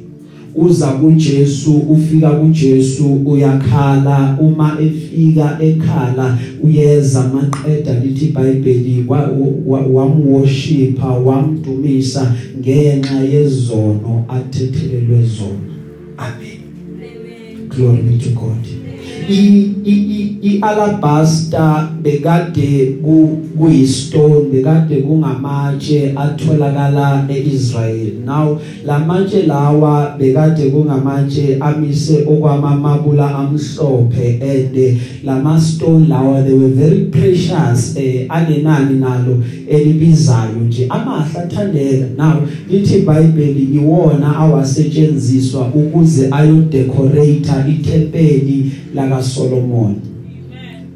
uza 0.54 0.86
kuJesu 0.86 1.76
ufika 1.76 2.30
kuJesu 2.30 3.12
uyakhala. 3.14 4.38
Uma 4.40 4.76
efika 4.80 5.58
ekhala 5.60 6.38
uyeza 6.62 7.22
maqeda 7.28 8.00
lithi 8.00 8.24
iBhayibheli 8.24 9.04
wamworshipa 9.92 11.06
wamdumisa 11.06 12.34
ngenxa 12.60 13.20
yezono 13.20 14.24
athethelelwe 14.28 15.22
zona. 15.22 15.74
Amen. 16.16 16.58
Glory 17.68 18.02
be 18.02 18.18
to 18.18 18.30
god. 18.30 18.83
I 19.28 20.58
alabaster 20.62 21.88
bekade 22.02 22.98
kuyistone 23.58 24.50
bekade 24.52 24.96
kungamatshe 24.96 26.12
atholakala 26.16 27.26
eIsrael 27.28 28.12
now 28.26 28.58
lamatshe 28.86 29.42
lawa 29.42 30.16
bekade 30.18 30.70
kungamatshe 30.70 31.56
amise 31.60 32.24
okwamamabula 32.26 33.34
amhlophe 33.34 34.40
and 34.42 35.00
lama 35.24 35.60
stone 35.60 36.06
lawa 36.08 36.42
they 36.42 36.54
were 36.54 36.68
very 36.68 37.04
precious 37.04 37.96
eh 37.96 38.26
anenani 38.28 38.94
nalo 39.00 39.42
elibizayo 39.68 40.60
nje. 40.66 40.86
Amahla 40.88 41.42
athandeka. 41.42 42.06
Now 42.16 42.42
lithi 42.70 42.94
iBhayibheli 42.94 43.68
iwona 43.74 44.36
awasetshenziswa 44.36 45.66
ukuze 45.66 46.28
ayo 46.30 46.54
decorate 46.54 47.52
itempeli 47.68 48.72
laka 48.94 49.22
Solomon 49.22 50.13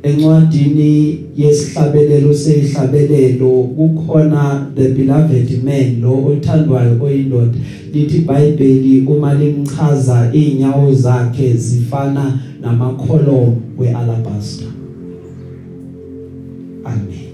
encwadini 0.03 1.19
yesihlabelelo 1.37 2.35
seyihlabelelo 2.35 3.51
kukhona 3.77 4.67
the 4.75 4.89
beloved 4.89 5.65
man 5.65 6.01
lo 6.01 6.25
othandwayo 6.27 7.03
oyindoda. 7.03 7.59
Lithi 7.93 8.17
iBhayibheli 8.17 9.07
uma 9.07 9.35
limchaza 9.35 10.31
inyawo 10.33 10.95
zakhe 10.95 11.55
zifana 11.55 12.39
namakholom 12.63 13.55
wealabaster. 13.79 14.69
Amen. 16.85 17.29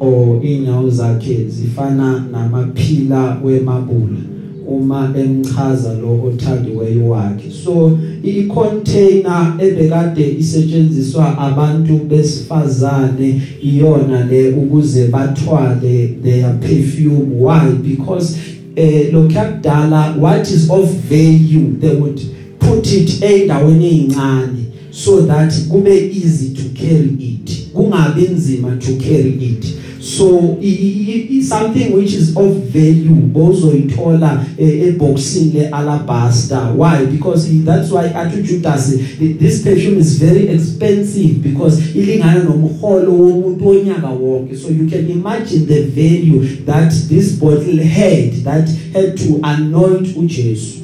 O 0.00 0.40
inyawo 0.42 0.90
zakhe 0.90 1.44
zifana 1.48 2.24
namaphila 2.32 3.38
wemabula 3.44 4.18
uma 4.66 5.14
emchaza 5.16 5.94
lo 5.94 6.22
othandiweyo 6.24 7.08
wakhe. 7.08 7.50
So 7.50 7.98
icontainer 8.24 9.54
ebekade 9.58 10.36
isetshenziswa 10.38 11.38
abantu 11.38 12.00
besifazane 12.08 13.42
iyona 13.62 14.24
le 14.24 14.50
ukuze 14.50 15.08
bathwale 15.08 16.08
their 16.22 16.54
perfume. 16.60 17.26
Why? 17.40 17.72
Because 17.82 18.36
eh 18.76 19.12
lokuyakudala 19.12 20.16
what 20.18 20.50
is 20.50 20.70
of 20.70 20.90
value 21.10 21.76
they 21.80 21.94
would 21.94 22.20
put 22.58 22.92
it 22.92 23.22
endaweni 23.22 23.86
ezincane 23.86 24.64
so 24.90 25.22
that 25.22 25.52
kube 25.68 26.10
easy 26.10 26.54
to 26.54 26.62
carry 26.74 27.16
it 27.18 27.72
kungabe 27.72 28.28
nzima 28.28 28.76
to 28.76 28.92
carry 28.96 29.30
it. 29.30 29.81
So 30.16 30.58
is 30.60 31.48
something 31.48 31.92
which 31.92 32.12
is 32.14 32.36
of 32.36 32.56
value 32.70 33.14
bozoyithola 33.32 34.44
eboxini 34.58 35.52
le 35.54 35.70
alabaster 35.72 36.72
why? 36.74 37.06
Because 37.06 37.46
he, 37.46 37.58
that's 37.58 37.90
why 37.90 38.06
athi 38.06 38.42
Judas 38.42 38.90
this 39.18 39.62
perfume 39.62 39.98
is 39.98 40.18
very 40.18 40.48
expensive 40.48 41.42
because 41.42 41.80
ilingana 41.94 42.44
nomholo 42.44 43.12
womuntu 43.12 43.68
onyaka 43.68 44.08
wonke 44.08 44.56
so 44.56 44.68
you 44.68 44.86
can 44.88 45.10
imagine 45.10 45.66
the 45.66 45.82
value 45.82 46.40
that 46.64 46.92
this 47.08 47.32
bottle 47.32 47.82
had 47.82 48.32
that 48.44 48.68
had 48.92 49.16
to 49.16 49.40
anoint 49.42 50.06
uJesu. 50.16 50.81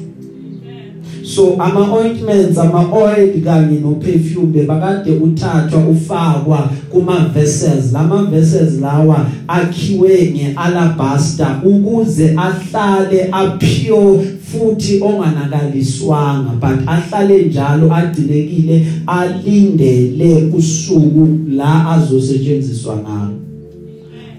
So 1.35 1.55
ama 1.59 1.93
ointments 1.93 2.57
ama 2.57 2.89
oil 2.91 3.41
kanye 3.43 3.79
no 3.79 3.91
perfume 3.91 4.47
bebakade 4.47 5.11
uthathwa 5.11 5.79
ufakwa 5.79 6.69
kuma 6.89 7.19
vessels 7.33 7.93
lama 7.93 8.23
vessels 8.23 8.79
lawa 8.81 9.25
akhiwe 9.47 10.33
ngealabaster 10.35 11.61
ukuze 11.65 12.35
ahlale 12.37 13.29
apure 13.31 14.39
futhi 14.51 15.01
onganakaliswanga 15.01 16.49
but 16.61 16.87
ahlale 16.87 17.41
njalo 17.41 17.95
agcinekile 17.95 18.85
alindele 19.07 20.43
usuku 20.57 21.27
la 21.49 21.91
azosetshenziswa 21.91 22.97
ngalo. 22.97 23.48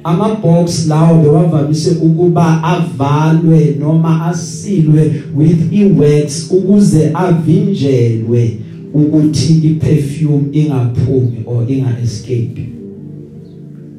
Amabox 0.04 0.86
lawo 0.88 1.22
bewavamise 1.22 1.90
ukuba 1.90 2.62
avalwe 2.62 3.76
noma 3.80 4.26
asilwe 4.26 5.22
with 5.36 5.72
iwax 5.72 6.50
ukuze 6.50 7.10
avinjelwe 7.14 8.56
ukuthi 8.94 9.52
iperfume 9.52 10.42
ingaphumi 10.52 11.38
or 11.46 11.70
inga 11.70 11.96
escape 12.04 12.68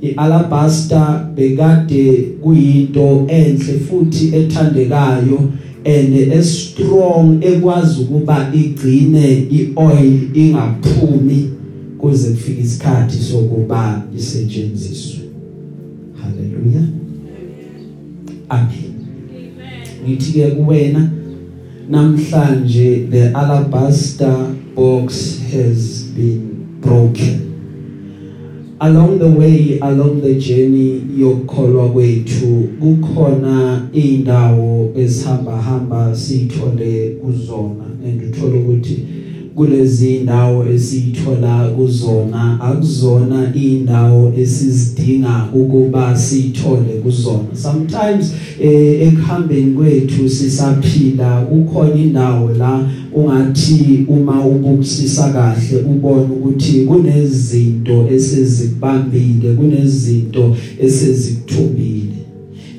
ialabaster 0.02 1.28
bekade 1.36 2.12
kuyinto 2.42 3.26
enhle 3.28 3.80
futhi 3.80 4.36
ethandekayo 4.36 5.40
and 5.86 6.34
estrong 6.34 7.44
ekwazi 7.44 8.02
ukuba 8.02 8.52
igcine 8.54 9.48
ioil 9.52 10.20
ingaphumi 10.34 11.50
kuze 11.98 12.30
kufike 12.30 12.62
isikhathi 12.62 13.18
sokuba 13.18 14.04
isetshenziswe. 14.18 15.21
Haleluya 16.32 16.82
amen. 18.50 18.94
Ngithi 20.04 20.32
ke 20.32 20.48
kuwena 20.56 21.12
namhlanje 21.90 23.08
the 23.10 23.32
alabaster 23.36 24.56
box 24.76 25.40
has 25.52 26.04
been 26.16 26.80
broken. 26.82 27.48
Along 28.80 29.20
the 29.20 29.30
way 29.30 29.80
along 29.80 30.22
the 30.22 30.36
journey 30.36 31.04
yokukholwa 31.18 31.90
kwethu 31.90 32.70
kukhona 32.80 33.88
indawo 33.94 34.92
esihamba 34.96 35.62
hamba 35.62 36.16
sithole 36.16 37.10
kuzona. 37.10 37.86
And 38.04 38.22
uthola 38.22 38.60
ukuthi 38.60 39.06
kulezi 39.56 40.16
indawo 40.16 40.66
esithola 40.74 41.68
kuzona 41.76 42.62
akuzona 42.62 43.52
indawo 43.56 44.34
esizidinga 44.38 45.48
ukuba 45.54 46.18
sithole 46.18 46.94
kuzona. 47.04 47.52
Sometimes 47.54 48.34
eh 48.62 49.08
ekuhambeni 49.08 49.72
kwethu 49.74 50.30
sisaphila 50.30 51.42
kukhona 51.42 51.96
indawo 51.96 52.50
la 52.50 52.90
ungathi 53.14 54.06
uma 54.08 54.46
ubukusisa 54.46 55.30
kahle 55.30 55.82
ubone 55.92 56.26
ukuthi 56.26 56.86
kunezinto 56.86 58.08
esezibambile 58.12 59.54
kunezinto 59.54 60.56
esezikuthumbile 60.80 62.01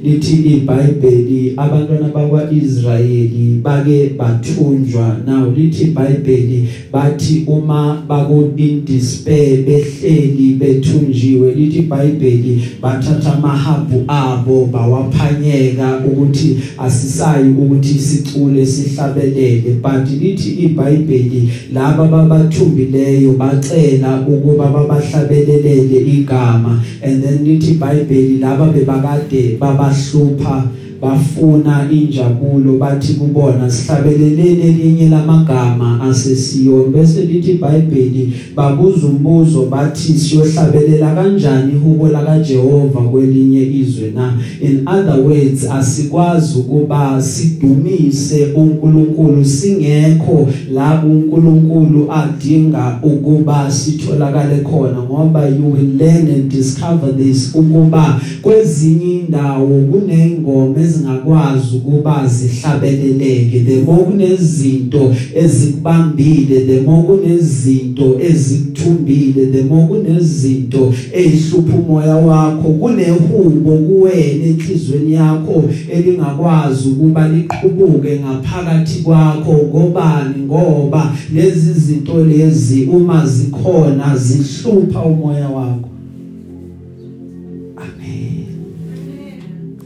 lithi 0.03 0.37
iBhayibheli 0.37 1.55
abantwana 1.57 2.09
bakwaIsrayeli 2.09 3.61
bake 3.63 4.11
bathunjwa 4.19 5.17
now 5.27 5.51
lithi 5.57 5.85
iBhayibheli 5.85 6.69
bathi 6.93 7.45
uma 7.47 8.03
baku 8.09 8.53
in 8.57 8.85
despair 8.85 9.63
behleli 9.63 10.55
bethunjiwe 10.55 11.55
lithi 11.55 11.79
iBhayibheli 11.79 12.63
bathatha 12.83 13.33
amahabu 13.35 14.05
abo 14.09 14.67
bawaphanyeka 14.67 16.03
ukuthi 16.07 16.57
asisayi 16.79 17.49
ukuthi 17.51 17.99
sicule 17.99 18.67
sihlabelele. 18.67 19.81
But 19.83 20.09
lithi 20.09 20.51
iBhayibheli 20.51 21.51
laba 21.73 22.05
babathumbileyo 22.05 23.33
bacela 23.33 24.21
ukuba 24.21 24.67
babahlabelelele 24.67 26.01
igama. 26.01 26.81
And 27.03 27.23
then 27.23 27.45
lithi 27.45 27.71
iBhayibheli 27.73 28.39
laba 28.39 28.67
bebakade 28.67 29.59
baba 29.59 29.92
bahlupha 29.93 30.65
bafuna 31.03 31.89
injabulo 31.91 32.79
bathi 32.79 33.15
kubona 33.15 33.71
sihlabeleleni 33.71 34.63
elinye 34.63 35.09
lamagama 35.09 36.01
asesiyoni. 36.01 36.95
Bese 36.95 37.25
lithi 37.25 37.51
iBhayibheli 37.51 38.33
babuza 38.57 39.07
umbuzo 39.07 39.67
bathi 39.67 40.13
siyohlabelela 40.19 41.15
kanjani 41.15 41.73
ihubo 41.73 42.09
la 42.09 42.23
kaJehova 42.23 43.01
kwelinye 43.01 43.63
izwe 43.63 44.11
na? 44.15 44.35
In 44.61 44.89
other 44.89 45.21
words 45.21 45.71
asikwazi 45.71 46.59
ukuba 46.59 47.23
sidumise 47.23 48.47
uNkulunkulu 48.55 49.45
singekho 49.45 50.49
la 50.73 51.05
uNkulunkulu 51.05 52.13
adinga 52.13 52.99
ukuba 53.03 53.71
sitholakale 53.71 54.57
khona 54.57 55.03
ngoba 55.03 55.49
you 55.49 55.73
will 55.73 55.97
learn 55.99 56.29
and 56.29 56.49
discover 56.49 57.17
this 57.17 57.55
ukuba 57.55 58.21
kwezinye 58.43 59.13
indawo 59.15 59.81
kunengoma 59.81 60.75
ezingakwazi 60.93 61.77
ukuba 61.77 62.27
zihlabeleleke 62.27 63.61
the 63.61 63.81
more 63.81 64.05
kunezinto 64.05 65.15
ezikubambile 65.35 66.61
the 66.61 66.81
more 66.81 67.03
kunezinto 67.03 68.21
ezikuthumbile 68.21 69.47
the 69.47 69.63
more 69.63 69.87
kunezinto 69.87 70.95
ezihlupha 71.13 71.77
umoya 71.77 72.17
wakho 72.17 72.69
kunehubo 72.69 73.73
kuwena 73.77 74.45
enhlizweni 74.45 75.13
yakho 75.13 75.65
elingakwazi 75.93 76.89
ukuba 76.89 77.29
liqhubuke 77.29 78.21
ngaphakathi 78.21 79.03
kwakho. 79.03 79.53
Ngobani? 79.53 80.43
Ngoba 80.45 81.13
lezi 81.35 81.73
zinto 81.73 82.25
lezi 82.25 82.85
uma 82.85 83.27
zikhona 83.27 84.17
zihlupha 84.17 85.03
umoya 85.03 85.49
wakho. 85.49 85.89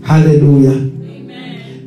Haleluya 0.01 0.73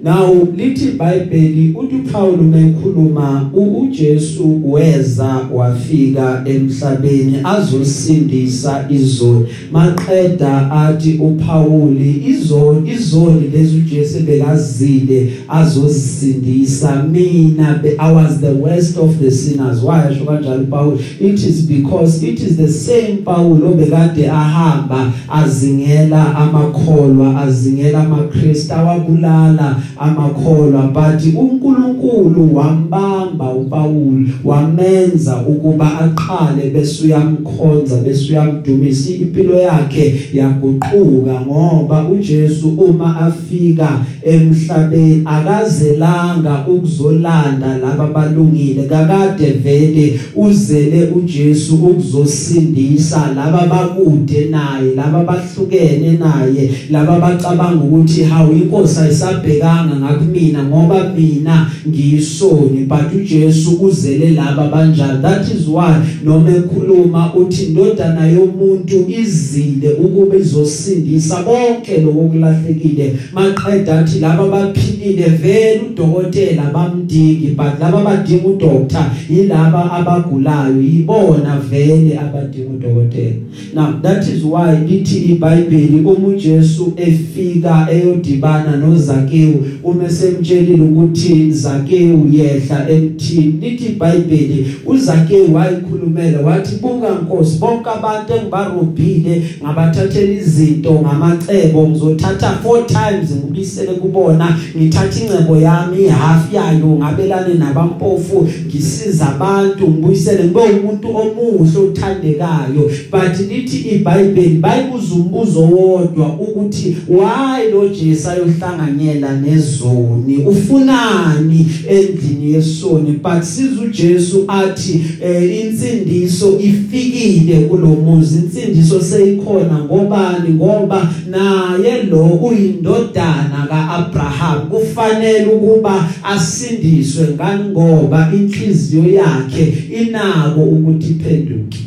Now 0.02 0.34
lithi 0.34 0.86
iBhayibheli 0.86 1.74
uthi 1.76 1.96
uPaul 1.96 2.40
umekhuluma 2.40 3.50
uJesu 3.54 4.62
weza 4.72 5.40
wafika 5.54 6.44
emhlabeni 6.46 7.38
azosindisa 7.44 8.86
izoni. 8.90 9.46
Maqeda 9.72 10.72
athi 10.72 11.14
uPauli 11.14 12.24
izoni 12.28 12.92
izoni 12.92 13.48
lezi 13.48 13.78
uJesu 13.78 14.20
bekazile 14.20 15.32
azosindisa 15.48 17.04
mina 17.04 17.82
I 18.00 18.12
was 18.12 18.40
the 18.40 18.54
worst 18.54 18.98
of 18.98 19.20
the 19.20 19.32
sinners. 19.32 19.82
Why 19.82 20.08
asho 20.08 20.26
kanjalo 20.26 20.70
Paul 20.70 20.94
it 21.20 21.44
is 21.44 21.62
because 21.68 22.24
it 22.24 22.40
is 22.40 22.58
the 22.58 22.70
same 22.70 23.18
Paul 23.24 23.64
obekade 23.64 24.30
ahamba 24.30 25.14
azingela 25.30 26.36
amakholwa 26.36 27.42
azingela 27.42 28.00
amaKristu 28.00 28.74
awabulala 28.74 29.82
amakholwa 30.00 30.82
but 30.82 31.36
uNkulunkulu 31.36 32.56
wambamba 32.56 33.52
uPaul 33.52 34.28
wamenza 34.44 35.38
ukuba 35.48 36.00
aqhale 36.00 36.70
bese 36.70 37.06
uyamkhonza 37.06 37.96
bese 37.96 38.32
uyamdumisa 38.32 39.10
impilo 39.10 39.56
yakhe 39.60 40.22
yaguquka 40.34 41.42
ngoba 41.42 42.08
uJesu 42.08 42.70
uma 42.70 43.18
afika 43.18 43.90
emhlabeni 44.24 45.24
akazelanga 45.26 46.66
ukuzolanda 46.68 47.78
laba 47.78 48.08
balungile 48.08 48.84
kakade 48.84 49.46
vele 49.46 50.20
uzele 50.36 51.10
uJesu 51.16 51.76
ukuzosindisa 51.76 53.34
laba 53.36 53.68
bakude 53.68 54.46
naye 54.46 54.96
laba 54.96 55.24
bahlukene 55.24 56.12
naye 56.12 56.72
laba 56.90 57.20
bacabanga 57.20 57.84
ukuthi 57.84 58.24
hawu 58.24 58.54
inkosi 58.54 59.00
ayisabhekanga 59.00 59.89
ngakumina 59.96 60.64
ngoba 60.64 61.14
mina 61.18 61.72
ngiyisoni 61.88 62.86
but 62.88 63.14
uJesu 63.16 63.78
uzele 63.82 64.30
laba 64.30 64.68
banjani? 64.68 65.22
That 65.22 65.48
is 65.52 65.68
why 65.68 65.96
noma 66.24 66.50
ekhuluma 66.50 67.34
uthi 67.34 67.64
indodana 67.64 68.28
yomuntu 68.28 69.06
izile 69.08 69.90
ukuba 69.90 70.36
izosindisa 70.36 71.44
bonke 71.44 72.02
lokulahlekile 72.02 73.16
maqeda 73.34 74.00
athi 74.00 74.20
laba 74.20 74.48
baphilile 74.48 75.26
vele 75.26 75.82
udokotela 75.90 76.64
bamdingi 76.74 77.48
but 77.48 77.80
laba 77.80 78.04
badinga 78.04 78.48
udoctor 78.48 79.06
yilaba 79.30 79.92
abagulayo 79.92 80.82
yibona 80.82 81.60
vele 81.70 82.20
abadinga 82.20 82.70
udokotela. 82.70 83.36
Now 83.74 84.00
that 84.02 84.28
is 84.28 84.44
why 84.44 84.76
lithi 84.76 85.18
iBhayibheli 85.18 86.00
uma 86.00 86.28
uJesu 86.28 86.94
efika 86.96 87.88
eyodibana 87.92 88.78
noZakewu 88.78 89.66
uma 89.84 90.10
semtshelile 90.10 90.84
ukuthi 90.84 91.52
Zakewu 91.52 92.30
yehla 92.32 92.90
emthini 92.90 93.60
lithi 93.62 93.86
iBhayibheli 93.86 94.76
uZakewu 94.86 95.56
wayikhulumela 95.56 96.40
wathi 96.40 96.76
buka 96.76 97.10
Nkosi 97.10 97.58
bonke 97.60 97.90
abantu 97.90 98.34
engibarobhile 98.34 99.44
ngabathathela 99.64 100.34
izinto 100.34 100.94
ngamacebo 100.94 101.88
ngizothatha 101.88 102.60
4 102.66 102.86
times 102.86 103.32
ngibisele 103.32 103.92
kubona 103.92 104.58
ngithatha 104.78 105.20
incebo 105.22 105.58
yami 105.58 106.08
half 106.08 106.54
yayo 106.54 106.88
ngabelane 106.88 107.54
nabampofu 107.54 108.48
ngisiza 108.68 109.30
abantu 109.30 109.88
ngibuyisele 109.88 110.44
ngibe 110.44 110.60
umuntu 110.60 111.08
omuhle 111.18 111.80
othandekayo. 111.80 112.92
But 113.12 113.40
lithi 113.50 113.78
iBhayibheli 113.90 114.58
bayibuza 114.58 115.16
umbuzo 115.16 115.62
wodwa 115.62 116.28
ukuthi 116.28 116.98
why 117.08 117.72
lo 117.72 117.90
Jesu 117.90 118.30
ayohlanganyela 118.30 119.34
nezoni 119.70 120.38
ufunani 120.38 121.68
endlini 121.90 122.54
yesoni? 122.54 123.12
But 123.12 123.44
siza 123.44 123.82
uJesu 123.82 124.46
athi 124.48 125.06
eh, 125.24 125.66
insindiso 125.66 126.60
ifikile 126.60 127.60
kulomuzi 127.60 128.38
insindiso 128.38 129.02
seyikhona 129.02 129.80
ngobani? 129.86 130.50
Ngoba 130.50 131.14
naye 131.30 132.04
lo 132.04 132.26
uyindodana 132.26 133.68
kaAbraham. 133.70 134.70
Kufanele 134.70 135.46
ukuba 135.46 136.10
asindiswe 136.24 137.28
ngani? 137.36 137.70
Ngoba 137.70 138.32
inhliziyo 138.34 139.04
yakhe 139.14 139.74
inako 140.02 140.62
ukuthi 140.62 141.08
iphenduke. 141.12 141.80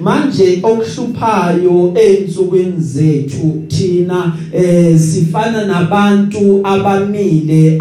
Manje 0.00 0.58
okuhluphayo 0.62 1.94
einsukwini 1.94 2.72
zethu 2.78 3.62
thina 3.74 4.32
eh 4.52 4.98
sifana 4.98 5.66
nabantu 5.66 6.60
abamile 6.64 7.78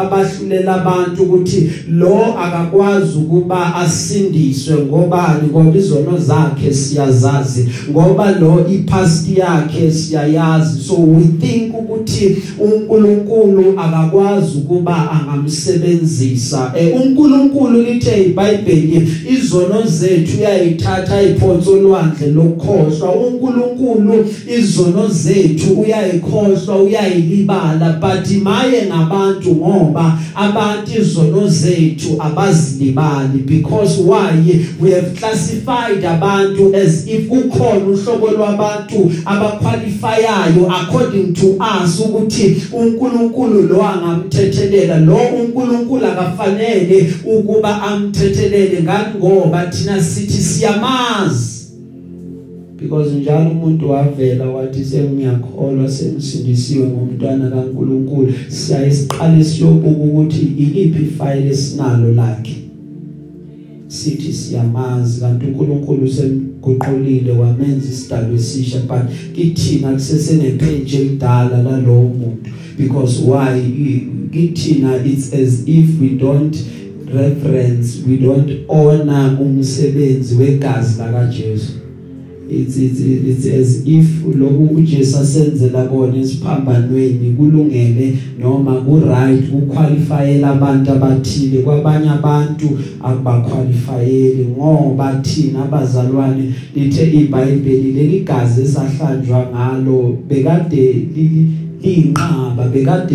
abahlulela 0.00 0.74
abantu 0.74 1.22
ukuthi 1.22 1.70
lo 1.88 2.38
akakwazi 2.38 3.18
ukuba 3.18 3.74
asindiswe 3.74 4.76
ngoba 4.76 5.40
ngoba 5.50 5.78
izono 5.78 6.18
zakhe 6.18 6.74
siyazazi 6.74 7.68
ngoba 7.90 8.32
lo 8.32 8.66
ipast 8.68 9.28
yakhe 9.38 9.90
siyayazi. 9.90 10.80
So 10.80 10.94
we 10.94 11.24
think 11.40 11.74
ukuthi 11.74 12.36
uNkulunkulu 12.58 13.80
akakwazi 13.80 14.58
ukuba 14.58 15.10
angamsebenzisa. 15.10 16.72
Eh 16.76 17.00
uNkulunkulu 17.00 17.82
lithe 17.82 18.24
iBhayibheli 18.24 19.08
izono 19.30 19.86
zethu 19.86 20.38
uyayithatha 20.38 21.22
iphonso 21.22 21.72
olwandle 21.72 22.26
lokhohlwa 22.26 23.14
uNkulunkulu 23.14 24.26
izono 24.58 25.08
zethu 25.12 25.80
uyayikhohlwa 25.80 26.82
uyayilibala 26.82 28.00
but 28.00 28.42
maye 28.42 28.82
ngabantu 28.86 29.50
ngoba 29.50 30.18
abantu 30.34 31.00
izono 31.00 31.48
zethu 31.48 32.16
abazilibali 32.18 33.38
because 33.38 34.02
why? 34.02 34.32
We 34.80 34.90
have 34.92 35.14
classified 35.18 36.04
abantu 36.04 36.74
as 36.74 37.06
if 37.06 37.30
ukhona 37.30 37.86
uhlobo 37.86 38.30
lwabantu 38.30 39.12
abaqualifyayo 39.24 40.70
according 40.70 41.32
to 41.34 41.56
us 41.60 42.00
ukuthi 42.00 42.62
uNkulunkulu 42.72 43.62
lo 43.62 43.82
angamthethelela. 43.82 44.96
Lo 44.96 45.16
uNkulunkulu 45.16 46.06
akafanele 46.06 47.14
ukuba 47.24 47.82
amthethelele 47.82 48.82
ngani 48.82 49.14
ngoba 49.18 49.66
thina 49.66 50.02
sithi 50.02 50.42
siyamazi. 50.42 51.51
Because 52.82 53.14
njalo 53.14 53.50
umuntu 53.50 53.90
wavela 53.90 54.46
wathi 54.46 54.84
sengiyakholwa 54.84 55.90
sengisindisiwe 55.90 56.86
ngomntwana 56.86 57.50
kaNkuluNkulu 57.50 58.32
siyayisiqala 58.48 59.44
siyobuka 59.44 59.88
ukuthi 59.88 60.46
iliphi 60.58 61.04
file 61.04 61.48
esinalo 61.50 62.12
lakhe. 62.12 62.56
Sithi 63.88 64.32
siyamazi 64.32 65.20
kanti 65.20 65.46
uNkulunkulu 65.46 66.08
semguqulile 66.08 67.32
wamenza 67.32 67.88
isidalwa 67.88 68.34
esisha 68.34 68.78
but 68.78 69.34
kithina 69.34 69.92
kusesenepage 69.92 70.96
elidala 70.96 71.62
lalowo 71.62 72.02
muntu. 72.02 72.50
Because 72.78 73.22
why? 73.22 73.60
Kithina 74.32 75.06
it's 75.06 75.32
as 75.32 75.68
if 75.68 76.00
we 76.00 76.08
don't 76.08 76.56
reference 77.14 78.02
we 78.08 78.16
don't 78.16 78.50
honor 78.68 79.38
umsebenzi 79.40 80.34
wegazi 80.34 80.98
laka 80.98 81.26
Jesu 81.26 81.81
it's 82.60 82.76
it's 82.76 83.00
it's 83.00 83.46
as 83.46 83.86
if 83.86 84.24
lokhu 84.38 84.74
uJesu 84.76 85.18
asenzela 85.18 85.84
kona 85.84 86.16
esiphambanweni 86.16 87.30
kulungele 87.36 88.18
noma 88.40 88.74
ku 88.74 89.00
right 89.00 89.50
kuqualifyela 89.50 90.50
abantu 90.50 90.92
abathile. 90.92 91.62
Kwabanye 91.62 92.10
abantu 92.10 92.78
akubaqualifyeli 93.02 94.46
ngoba 94.56 95.20
thina 95.22 95.64
abazalwane 95.64 96.54
lithe 96.74 97.10
iBhayibheli 97.20 97.92
leli 97.92 98.20
gazi 98.20 98.62
esahlanjwa 98.62 99.46
ngalo 99.54 100.18
bekade 100.28 101.08
inqaba 101.82 102.64
bekade 102.72 103.14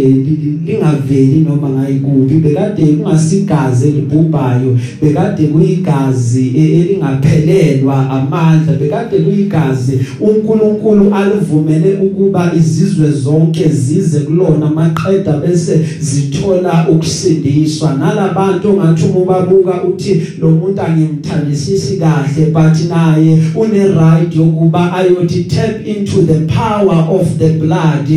lingaveli 0.65 1.45
noma 1.49 1.69
ngayikubi 1.69 2.35
bekade 2.35 2.85
kungasigazi 2.85 3.87
elibhubhayo 3.87 4.77
bekade 5.01 5.43
kuyigazi 5.47 6.51
e- 6.57 6.79
elingaphelelwa 6.79 8.09
amandla 8.09 8.73
bekade 8.73 9.17
kuyigazi 9.19 9.99
uNkulunkulu 10.21 11.13
alivumele 11.15 11.95
ukuba 11.95 12.51
izizwe 12.57 13.11
zonke 13.11 13.69
zize 13.69 14.19
kulona 14.19 14.69
maqeda 14.69 15.37
bese 15.37 15.79
zithola 15.99 16.87
ukusindiswa. 16.89 17.93
Nalabantu 17.93 18.69
ongathi 18.69 19.05
ubabuka 19.17 19.83
uthi 19.83 20.21
lo 20.41 20.51
muntu 20.51 20.81
angimthandisisi 20.81 21.97
kahle 21.97 22.45
but 22.45 22.89
naye 22.89 23.39
une 23.55 23.87
right 23.87 24.35
yokuba 24.35 24.93
ayothi 24.93 25.43
tap 25.43 25.87
into 25.87 26.21
the 26.21 26.39
power 26.53 27.07
of 27.09 27.37
the 27.37 27.49
blood. 27.49 28.07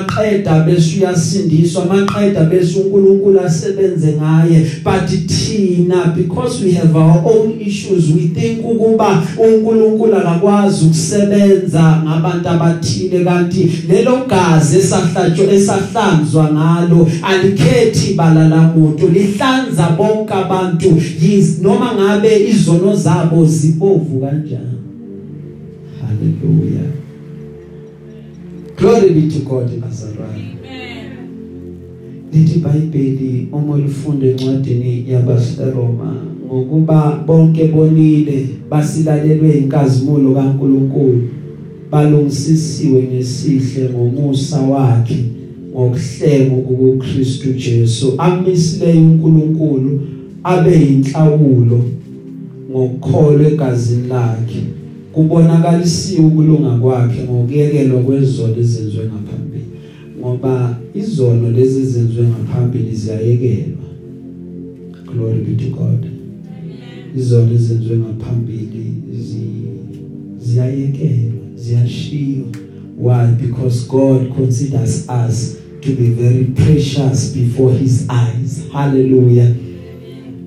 Maqeda 0.00 0.60
bese 0.60 0.98
uyasindiswa 0.98 1.84
maqeda 1.84 2.44
bese 2.44 2.78
uNkulunkulu 2.78 3.40
asebenze 3.40 4.12
ngaye. 4.12 4.66
But 4.84 5.08
thina 5.08 6.12
because 6.16 6.64
we 6.64 6.72
have 6.72 6.96
our 6.96 7.22
own 7.24 7.60
issues 7.60 8.10
we 8.10 8.28
think 8.28 8.64
ukuba 8.64 9.22
uNkulunkulu 9.38 10.16
akakwazi 10.16 10.84
ukusebenza 10.84 12.02
ngabantu 12.04 12.48
abathile. 12.48 13.24
Kanti 13.24 13.70
lelo 13.88 14.26
gazi 14.28 14.78
esahlatshwa 14.78 15.52
esahlanzwa 15.52 16.52
ngalo 16.52 17.08
alikhethi 17.22 18.14
balala 18.14 18.62
muntu 18.62 19.08
lihlanza 19.08 19.90
bonke 19.96 20.34
abantu. 20.34 21.02
Noma 21.62 21.94
ngabe 21.94 22.48
izono 22.48 22.96
zabo 22.96 23.46
zibovu 23.46 24.20
kanjani? 24.20 24.80
Hallelujah. 26.00 27.09
Glory 28.80 29.12
be 29.12 29.28
to 29.28 29.40
God 29.40 29.68
bazalwane. 29.68 30.56
Lithi 32.32 32.58
iBhayibheli 32.58 33.48
uma 33.52 33.74
ulifunda 33.74 34.26
encwadini 34.26 35.04
yabaseRoma 35.08 36.16
ngokuba 36.46 37.22
bonke 37.26 37.64
bonile 37.64 38.46
basilalelwe 38.70 39.58
inkazimulo 39.58 40.34
kaNkuluNkulu 40.34 41.22
balungisisiwe 41.90 43.02
ngesihle 43.02 43.90
ngomusa 43.90 44.60
wakhe 44.60 45.24
ngokuhlenga 45.70 46.54
kuKristu 46.54 47.52
Jesu 47.52 48.14
amisile 48.18 48.92
uNkulunkulu 48.92 50.00
abe 50.44 50.74
inhlawulo 50.74 51.80
ngokukholwa 52.70 53.48
egazini 53.48 54.08
lakhe 54.08 54.79
kubonakalisiwe 55.12 56.26
ukulunga 56.26 56.70
kwakhe 56.70 57.22
ngokuyekelwa 57.22 58.02
kwezono 58.02 58.56
ezenziwe 58.56 59.04
ngaphambili 59.04 59.64
ngoba 60.18 60.78
izono 60.94 61.50
lezi 61.50 61.80
ezenziwe 61.80 62.26
ngaphambili 62.28 62.94
ziyayekelwa. 62.94 63.86
Glory 65.06 65.40
be 65.40 65.64
to 65.64 65.70
God. 65.70 66.06
Izono 67.16 67.54
ezenziwe 67.54 67.98
ngaphambili 67.98 68.94
ziyayekelwa 70.40 71.44
ziyashiywa 71.56 72.48
why? 73.00 73.26
Because 73.40 73.86
God 73.88 74.34
considers 74.36 75.08
us 75.08 75.56
to 75.80 75.88
be 75.96 76.10
very 76.10 76.44
precious 76.44 77.32
before 77.34 77.72
his 77.72 78.06
eyes. 78.10 78.68
Hallelujah. 78.72 79.54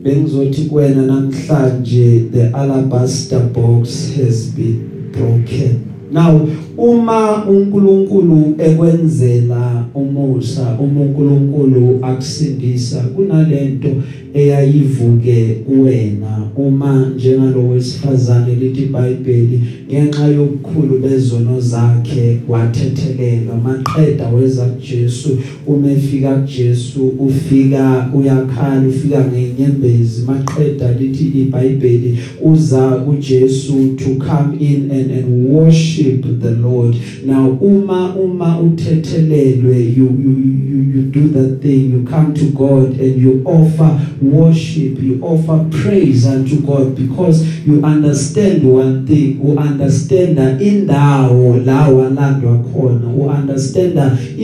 Bengizothi 0.04 0.62
kuwena 0.62 1.02
namhlanje 1.02 2.20
the 2.32 2.50
alabaster 2.54 3.39
box 3.39 4.12
has 4.16 4.52
been 4.56 4.80
broken. 5.12 5.94
Now 6.12 6.48
uma 6.78 7.46
uNkulunkulu 7.46 8.56
ekwenzela 8.58 9.86
umusa 9.96 10.78
uma 10.80 11.02
uNkulunkulu 11.02 12.00
akusindisa 12.02 13.02
kunalento 13.02 13.90
eyayivuke 14.34 15.46
kuwena. 15.66 16.44
Uma 16.56 17.12
njengalo 17.16 17.70
wesifazane 17.70 18.56
lithi 18.56 18.82
iBhayibheli 18.82 19.62
ngenxa 19.90 20.28
yokukhulu 20.28 21.00
bezono 21.00 21.60
zakhe 21.62 22.38
wathethelelwa 22.48 23.56
maqeda 23.56 24.28
weza 24.30 24.66
kuJesu 24.66 25.30
uma 25.68 25.92
efika 25.92 26.36
kuJesu 26.36 27.08
ufika 27.08 28.10
uyakhala 28.14 28.88
ufika 28.88 29.26
ngenyembezi. 29.26 30.22
Maqeda 30.28 30.92
lithi 30.92 31.24
iBhayibheli 31.42 32.18
uza 32.42 32.82
kuJesu 32.82 33.74
to 33.98 34.26
come 34.26 34.58
in 34.60 34.92
and 34.92 35.12
and 35.12 35.48
worship 35.50 36.22
the 36.42 36.52
Lord. 36.63 36.95
Now 37.26 37.58
uma 37.62 38.15
uma 38.15 38.60
uthethelelwe 38.60 39.78
you 39.97 40.08
you 40.23 40.34
you, 40.69 40.84
you 40.93 41.02
do 41.02 41.28
that 41.30 41.62
thing 41.62 41.91
you 41.91 42.04
come 42.10 42.34
to 42.34 42.45
God 42.45 42.99
and 42.99 43.21
you 43.21 43.41
offer 43.45 43.99
worship 44.21 45.02
you 45.02 45.19
offer 45.21 45.65
praise 45.82 46.26
unto 46.26 46.56
God 46.62 46.95
because 46.95 47.43
you 47.65 47.84
understand 47.84 48.63
one 48.63 49.06
thing 49.06 49.39
you 49.43 49.58
understand 49.58 50.62
indawo 50.62 51.58
la 51.65 51.88
walandwa 51.89 52.58
khona 52.58 53.08
u 53.17 53.30
understand 53.30 53.99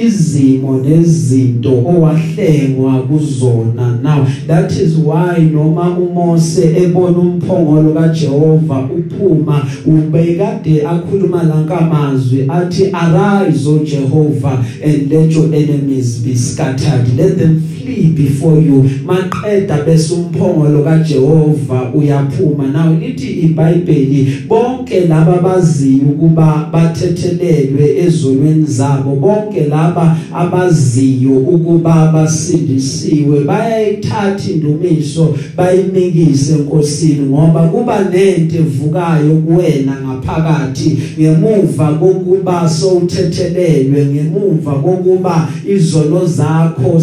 izimo 0.06 0.78
nezinto 0.78 1.72
owahlengwa 1.72 3.02
kuzona. 3.02 4.00
Now 4.04 4.26
that 4.48 4.72
is 4.72 4.96
why 4.98 5.50
noma 5.54 5.98
uMose 5.98 6.76
ebona 6.78 7.18
umphongolo 7.18 7.94
kaJehova 7.94 8.90
uphuma 8.98 9.66
ubekade 9.86 10.88
akhuluma 10.88 11.44
lankamazwi 12.10 12.46
athi 12.50 12.92
arise 12.94 13.70
o 13.70 13.80
Jehovah 13.84 14.66
and 14.84 15.12
let 15.12 15.32
your 15.32 15.54
enemies 15.54 16.20
be 16.20 16.36
scattered. 16.36 17.08
Let 17.16 17.38
them 17.38 17.69
flee 17.90 18.00
flee 18.00 18.10
before 18.14 18.60
you. 18.60 18.84
Maqeda 19.06 19.84
bese 19.86 20.14
umphongolo 20.14 20.84
kaJehova 20.84 21.92
uyaphuma. 21.94 22.68
Nawe 22.68 22.96
lithi 22.96 23.28
iBhayibheli 23.28 24.44
bonke 24.48 25.00
laba 25.08 25.42
baziyo 25.42 26.04
ukuba 26.10 26.70
bathethelelwe 26.74 27.98
ezonweni 27.98 28.66
zabo 28.66 29.16
bonke 29.16 29.66
laba 29.66 30.18
abaziyo 30.34 31.38
ukuba 31.38 32.12
basindisiwe 32.14 33.40
bayayithatha 33.40 34.52
indumiso 34.52 35.36
bayimikise 35.58 36.54
enkosini 36.54 37.26
ngoba 37.26 37.62
kuba 37.68 38.00
nento 38.00 38.56
evukayo 38.56 39.36
kuwena 39.36 39.98
ngaphakathi. 40.06 40.98
Ngemuva 41.20 41.88
kokuba 41.88 42.70
sowuthethelelwe 42.70 44.06
ngemuva 44.06 44.72
kokuba 44.72 45.50
izono 45.68 46.26
zakho 46.26 47.02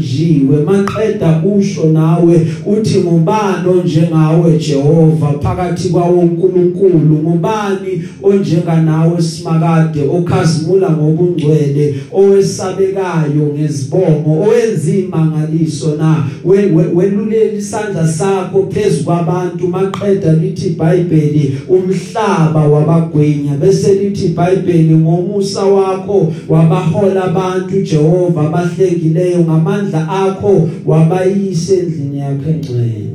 seyihlanjiwe 0.00 0.56
maqeda 0.64 1.42
usho 1.56 1.84
nawe 1.86 2.46
uthi 2.66 2.98
ngubani 2.98 3.68
onjengawe 3.68 4.58
Jehova 4.58 5.32
phakathi 5.42 5.88
kwawo 5.88 6.20
uNkulunkulu 6.20 7.18
ngubani 7.22 8.02
onjenga 8.22 8.76
nawe 8.76 9.22
simakade 9.22 10.00
okhazimula 10.08 10.90
ngobungcwele 10.90 11.94
owesabekayo 12.12 13.54
ngezibongo 13.54 14.30
owenza 14.42 14.90
imangaliso 14.90 15.96
na? 15.96 16.24
Welulela 16.44 17.52
isandla 17.58 18.08
sakho 18.08 18.66
phezulu 18.70 19.04
kwabantu. 19.04 19.68
Maqeda 19.68 20.32
lithi 20.32 20.66
iBhayibheli 20.66 21.58
umhlaba 21.68 22.60
wabagwinya. 22.60 23.54
Bese 23.60 23.94
lithi 23.94 24.26
iBhayibheli 24.26 24.94
ngomusa 24.94 25.64
wakho 25.64 26.32
wabahola 26.48 27.24
abantu 27.24 27.82
Jehova 27.82 28.42
bahlekileyo 28.42 29.42
ngamandla 29.72 30.08
akho 30.08 30.68
wabayise 30.86 31.78
endlini 31.78 32.18
yakhe 32.18 32.50
engcwele 32.50 33.10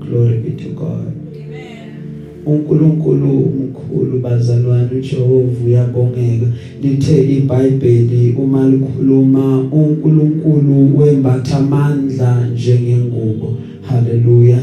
glory 0.00 0.38
be 0.38 0.50
to 0.50 0.68
God. 0.68 1.12
uNkulunkulu 2.46 3.30
umkhulu 3.30 4.20
bazalwane 4.20 4.88
uJehova 4.98 5.64
uyabongeka. 5.66 6.46
Lithe 6.82 7.36
iBhayibheli 7.36 8.34
uma 8.38 8.68
likhuluma 8.68 9.68
uNkulunkulu 9.72 10.98
wembatha 10.98 11.56
amandla 11.56 12.48
njengengubo. 12.54 13.56
Haleluya 13.82 14.58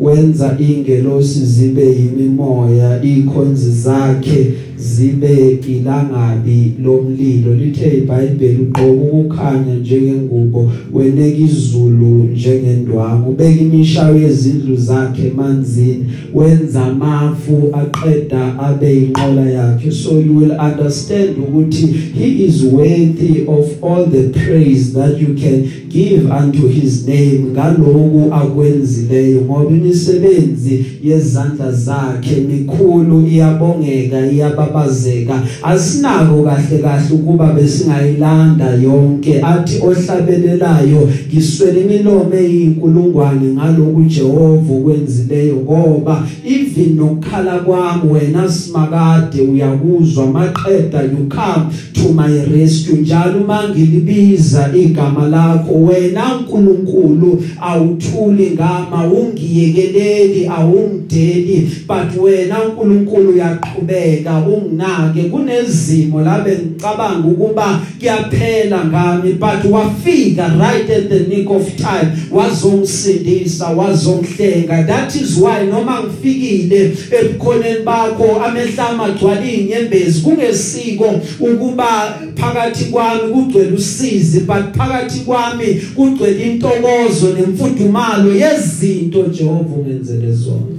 wenza 0.00 0.56
ingelosi 0.58 1.44
zibe 1.44 1.86
yimimoya 1.86 3.02
ikhonzi 3.02 3.70
zakhe 3.70 4.52
zibe 4.78 5.58
ilangabi 5.68 6.72
lomlilo. 6.82 7.54
Lithe 7.54 7.98
iBhayibheli 7.98 8.62
uqobo 8.62 9.04
ukukhanya 9.04 9.74
njengengubo 9.74 10.72
weneka 10.92 11.38
izulu 11.38 12.28
njengendwangu 12.32 13.30
ubeka 13.30 13.60
imishayo 13.60 14.18
yezindlu 14.18 14.76
zakhe 14.76 15.26
emanzini 15.26 16.04
wenza 16.34 16.84
amafu 16.84 17.70
aqeda 17.72 18.58
abe 18.58 18.96
inqola 18.96 19.50
yakhe. 19.50 19.90
So 19.90 20.10
you 20.20 20.36
will 20.38 20.52
understand 20.52 21.36
ukuthi 21.38 21.86
he 21.86 22.44
is 22.44 22.62
worthy 22.62 23.46
of 23.46 23.82
all 23.82 24.06
the 24.06 24.28
praise 24.28 24.92
that 24.92 25.18
you 25.20 25.34
can 25.34 25.70
give 25.88 26.30
unto 26.30 26.68
his 26.68 27.06
name. 27.08 27.46
Ngalokhu 27.52 28.34
akwenzileyo 28.34 29.40
ngoba 29.40 29.70
imisebenzi 29.70 30.84
yezandla 31.04 31.72
zakhe 31.72 32.40
mikhulu 32.40 33.26
iyabongeka 33.26 34.26
iyababazeka 34.66 35.42
asinako 35.62 36.42
kahle 36.42 36.78
kahle 36.78 37.14
ukuba 37.14 37.52
besingayilanda 37.52 38.74
yonke 38.74 39.42
athi 39.42 39.80
ohlabelelayo 39.82 41.08
ngiswele 41.28 41.80
imilomo 41.80 42.34
eyinkulungwane 42.34 43.54
ngalokhu 43.54 44.02
Jehova 44.04 44.72
ukwenzileyo 44.72 45.56
ngoba 45.56 46.26
even 46.44 46.96
nokukhala 46.96 47.58
kwami 47.58 48.12
wena 48.12 48.48
simakade 48.48 49.42
uyakuzwa 49.42 50.26
maqeda 50.26 51.02
you 51.02 51.28
come 51.28 51.66
to 51.92 52.12
my 52.12 52.44
rescue 52.52 52.96
njalo 52.96 53.40
mangilibiza 53.46 54.70
igama 54.74 55.28
lakho 55.28 55.74
wena 55.74 56.36
uNkulunkulu 56.36 57.42
awuthuli 57.60 58.50
ngama 58.50 59.06
ungiyekeleli 59.06 60.46
awungideli 60.46 61.70
but 61.88 62.22
wena 62.22 62.64
uNkulunkulu 62.64 63.30
uyaqhubeka 63.30 64.42
unginake 64.56 65.22
kunezimo 65.22 66.20
labe 66.20 66.58
ngicabanga 66.58 67.28
ukuba 67.28 67.80
kuyaphela 67.98 68.84
ngami 68.84 69.32
but 69.32 69.64
wafika 69.70 70.48
right 70.58 70.90
at 70.90 71.08
the 71.08 71.18
nick 71.18 71.50
of 71.50 71.76
time. 71.76 72.10
Wazongisindisa 72.30 73.68
wazongihlenga. 73.68 74.86
That 74.86 75.14
is 75.14 75.38
why 75.38 75.66
noma 75.66 76.02
ngifikile 76.02 76.92
ebukhoneni 77.10 77.84
bakho 77.84 78.40
amehlama 78.44 79.04
agcwala 79.04 79.44
inyembezi 79.52 80.20
kungesiko 80.20 81.20
ukuba 81.40 82.18
phakathi 82.34 82.84
kwami 82.84 83.32
kugcwele 83.32 83.72
usizi 83.72 84.40
but 84.40 84.76
phakathi 84.76 85.20
kwami 85.20 85.66
kugcwele 85.94 86.46
intokozo 86.46 87.34
nemfudumalo 87.38 88.34
yezinto 88.34 89.22
Jehova 89.22 89.74
ungenzele 89.76 90.32
zona 90.32 90.76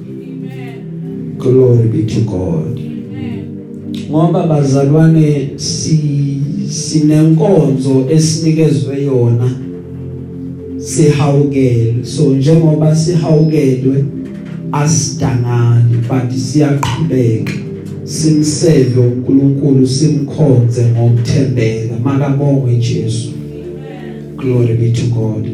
glory 1.38 1.88
be 1.88 2.06
to 2.06 2.22
god. 2.22 2.87
Ngoba 4.10 4.48
bazalwane 4.48 5.50
si 5.56 6.00
sinenkonzo 6.70 8.06
esinikezwe 8.10 9.04
yona 9.04 9.52
sihawukele 10.78 11.96
so 12.04 12.36
njengoba 12.36 12.96
sihawukelwe 12.96 14.06
asidangani 14.72 15.98
but 16.08 16.32
siyaqhubeka. 16.32 17.54
Simseve 18.04 19.00
uNkulunkulu 19.00 19.88
simkhonze 19.88 20.86
ngokuthembeka. 20.86 21.94
Makabongwe 22.04 22.76
Jesu. 22.76 23.30
Glory 24.38 24.74
be 24.74 24.92
to 24.92 25.08
God. 25.08 25.48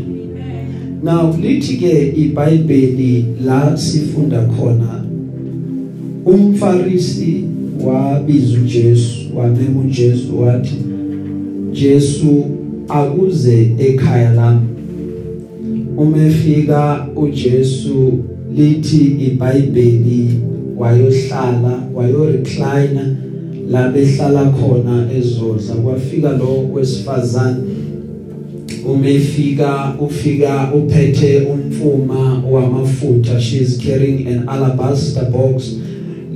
Now 1.03 1.33
lithi 1.41 1.77
ke 1.77 2.13
iBhayibheli 2.15 3.25
la 3.45 3.77
sifunda 3.77 4.41
khona 4.41 5.03
umfarisi 6.25 7.43
wabiza 7.85 8.57
uJesu 8.59 9.19
wamema 9.35 9.81
uJesu 9.81 10.41
wathi 10.41 10.75
Jesu 11.73 12.45
akuze 12.87 13.71
ekhaya 13.79 14.33
lami. 14.33 14.61
Uma 15.97 16.25
efika 16.25 17.07
uJesu 17.15 18.13
lithi 18.55 19.05
iBhayibheli 19.05 20.29
wayohlala 20.77 21.79
wayo 21.95 22.25
recliner 22.25 23.15
la 23.69 23.89
behlala 23.89 24.45
khona 24.45 25.09
ezodla. 25.17 25.75
Kwafika 25.75 26.29
lo 26.37 26.69
wesifazane 26.73 27.57
uma 28.85 29.07
efika 29.07 29.95
ufika 29.99 30.73
uphethe 30.73 31.41
umfuma 31.41 32.43
wamafutha. 32.51 33.41
She 33.41 33.57
is 33.57 33.77
carrying 33.77 34.27
an 34.27 34.49
alabaster 34.49 35.25
box. 35.31 35.75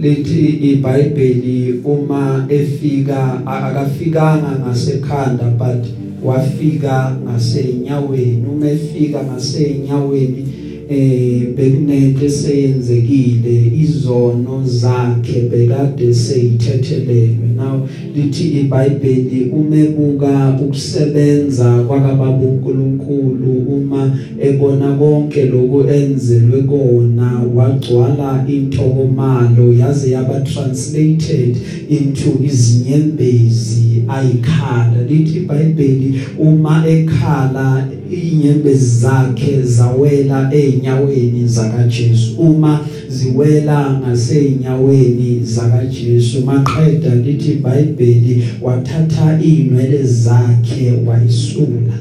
Lithi 0.02 0.48
iBhayibheli 0.48 1.82
uma 1.84 2.46
efika 2.50 3.42
akafikanga 3.46 4.60
ngasekhanda 4.60 5.44
but 5.58 5.86
wafika 6.24 7.16
ngasenyaweni. 7.24 8.46
Uma 8.52 8.70
efika 8.70 9.24
ngasenyaweni 9.24 10.48
eh 10.90 11.54
bekunento 11.56 12.26
eseyenzekile 12.26 13.72
izono 13.84 14.64
zakhe 14.66 15.42
bekade 15.52 16.14
seyithethelelwe. 16.14 17.48
Now 17.56 17.88
lithi 18.16 18.60
iBhayibheli 18.60 19.50
umebuka 19.52 20.60
ukusebenza 20.62 21.84
kwakababa 21.84 22.46
uNkulunkulu 22.46 23.52
uma 23.76 24.18
ebona 24.42 24.92
konke 24.92 25.46
lokho 25.46 25.90
enzelwe 25.90 26.62
kona 26.62 27.42
wagcwala 27.56 28.46
intokomalo 28.48 29.74
yaze 29.74 30.12
yaba 30.12 30.40
translated 30.42 31.58
into 31.90 32.30
izinyembezi 32.44 34.04
ayikhala. 34.08 35.04
Lithi 35.10 35.38
iBhayibheli 35.38 36.22
uma 36.40 36.88
ekhala 36.88 37.88
inyembezi 38.12 39.00
zakhe 39.00 39.62
zawela 39.62 40.50
einyaweni 40.78 41.48
zakaJesu. 41.48 42.42
Uma 42.42 42.80
ziwela 43.10 44.00
ngaseinyaweni 44.00 45.40
zakaJesu 45.44 46.42
maqeda 46.46 47.16
lithi 47.16 47.52
iBhayibheli 47.52 48.44
wathatha 48.62 49.40
inwele 49.42 50.04
zakhe 50.04 50.94
wayisula. 51.06 51.98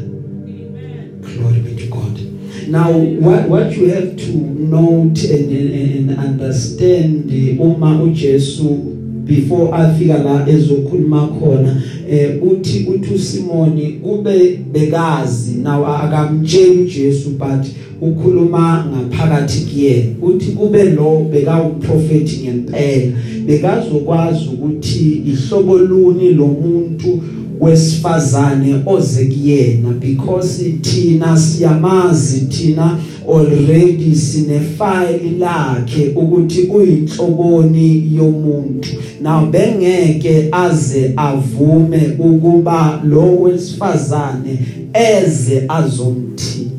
Glory 1.22 1.60
be 1.60 1.82
to 1.82 1.86
God. 1.86 2.20
Now 2.68 2.92
what 3.20 3.48
what 3.48 3.76
you 3.76 3.88
have 3.88 4.16
to 4.16 4.32
note 4.58 5.24
and, 5.24 5.50
and 5.52 6.18
understand 6.18 7.30
uma 7.60 8.02
uJesu 8.02 8.96
before 9.24 9.74
afika 9.74 10.18
la 10.18 10.48
ezokhuluma 10.48 11.26
khona 11.26 11.82
eh 12.10 12.42
uthi 12.42 12.86
uthi 12.94 13.14
uSimoni 13.14 13.86
kube 13.86 14.58
bekazi 14.72 15.54
nawo 15.62 15.86
akamtsheli 15.86 16.80
uJesu 16.80 17.30
but 17.30 17.66
ukhuluma 18.00 18.84
ngaphakathi 18.90 19.60
kuye 19.60 20.06
uthi 20.22 20.46
kube 20.52 20.84
lo 20.84 21.26
beka 21.32 21.62
uprofeti 21.62 22.40
ngempela. 22.42 23.12
Bekazokwazi 23.46 24.48
ukuthi 24.52 25.22
ihlobo 25.26 25.78
luni 25.78 26.32
lomuntu 26.32 27.20
wesifazane 27.60 28.74
oze 28.86 29.24
kuyena 29.24 29.88
because 29.88 30.64
thina 30.80 31.36
siyamazi 31.36 32.40
thina 32.40 32.98
already 33.28 34.14
sine 34.14 34.60
file 34.60 35.38
lakhe 35.38 36.08
ukuthi 36.14 36.62
uyinhloboni 36.62 38.12
yomuntu. 38.16 38.88
Now 39.20 39.46
bengeke 39.46 40.48
aze 40.52 41.12
avume 41.16 42.00
ukuba 42.18 43.00
lo 43.04 43.40
wesifazane 43.40 44.58
eze 44.92 45.64
azomthinta. 45.68 46.75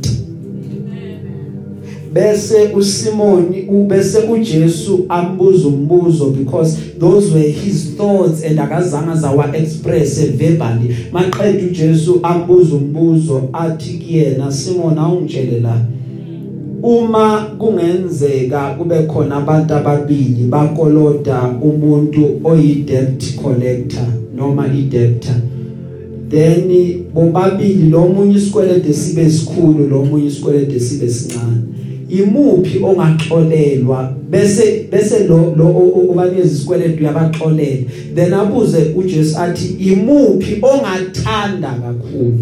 Bese 2.18 2.56
uSimoni 2.76 3.66
ubese 3.70 4.18
uJesu 4.18 5.06
ambuza 5.10 5.68
umbuzo 5.68 6.26
because 6.26 6.78
those 7.00 7.34
were 7.34 7.52
his 7.52 7.96
thoughts 7.98 8.44
and 8.44 8.60
akazange 8.60 9.16
zawa 9.16 9.58
express 9.58 10.22
verbally. 10.32 10.96
Maqedwe 11.12 11.68
uJesu 11.70 12.20
ambuza 12.24 12.76
umbuzo 12.76 13.42
athi 13.54 13.94
kuyena 13.94 14.52
Simon 14.52 14.98
awungitshele 14.98 15.60
la 15.60 15.82
uma 16.84 17.42
kungenzeka 17.58 18.70
kube 18.70 19.04
khona 19.04 19.36
abantu 19.36 19.74
ababili 19.74 20.44
bakoloda 20.50 21.42
umuntu 21.62 22.40
oyi 22.44 22.76
debt 22.76 23.36
collector 23.36 24.08
noma 24.36 24.68
i 24.68 24.82
debtor 24.82 25.36
then 26.30 27.04
bobabili 27.14 27.90
lo 27.90 28.08
munye 28.08 28.36
isikwelede 28.38 28.94
sibe 28.94 29.30
sikhulu 29.30 29.88
lo 29.88 30.06
munye 30.06 30.28
isikwelede 30.28 30.80
sibe 30.80 31.10
sincane. 31.10 31.77
Imuphi 32.10 32.80
ongaxolelwa? 32.84 34.14
Bese 34.30 34.88
bese 34.92 35.28
lo 35.28 35.56
lo 35.58 35.68
obanikeza 36.10 36.48
isikweletu 36.48 37.04
uyabaxolela 37.04 37.84
then 38.16 38.34
abuze 38.34 38.94
uJesu 38.96 39.40
athi 39.40 39.68
imuphi 39.80 40.62
ongathanda 40.62 41.70
kakhulu? 41.70 42.40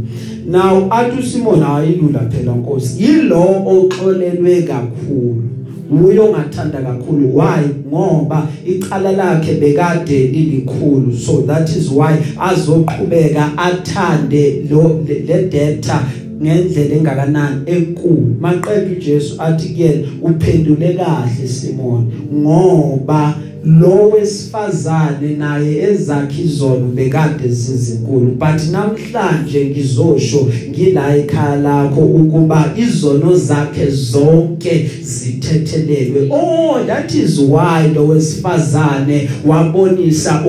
Now 0.48 0.88
athi 0.92 1.20
uSimon 1.20 1.64
ayilula 1.64 2.20
phela 2.20 2.56
Nkosi. 2.56 3.04
Yilo 3.04 3.64
oxolelwe 3.66 4.62
kakhulu. 4.62 5.44
Uyo 5.92 6.26
ongathanda 6.26 6.82
kakhulu. 6.82 7.38
Why? 7.38 7.64
Ngoba 7.88 8.48
icala 8.66 9.12
lakhe 9.12 9.54
bekade 9.54 10.28
lilikhulu. 10.28 11.18
So 11.18 11.42
that 11.42 11.70
is 11.70 11.90
why 11.90 12.18
azoqhubeka 12.38 13.58
athande 13.58 14.68
lo 14.70 15.04
le 15.08 15.50
debtor 15.50 16.00
ngendlela 16.42 16.96
engakanani 16.96 17.62
enkulu. 17.66 18.36
Maqedwe 18.42 18.98
uJesu 18.98 19.36
athi 19.42 19.70
kuyena 19.70 20.08
uphendule 20.22 20.94
kahle 20.94 21.48
Simon 21.48 22.12
ngoba 22.34 23.36
lo 23.66 24.10
wesifazane 24.10 25.38
naye 25.38 25.78
ezakhe 25.78 26.42
izono 26.42 26.88
bekade 26.88 27.48
zizinkulu. 27.48 28.32
But 28.32 28.62
namhlanje 28.72 29.66
ngizosho 29.66 30.48
ngila 30.70 31.18
ekhaya 31.18 31.56
lakho 31.56 32.02
ukuba 32.02 32.74
izono 32.78 33.36
zakhe 33.36 33.90
zonke 33.92 34.90
zithethelelwe. 35.02 36.28
Oh 36.32 36.84
that 36.88 37.16
is 37.16 37.40
why 37.40 37.88
lo 37.96 38.08
wesifazane 38.08 39.30
wabonisa 39.46 40.46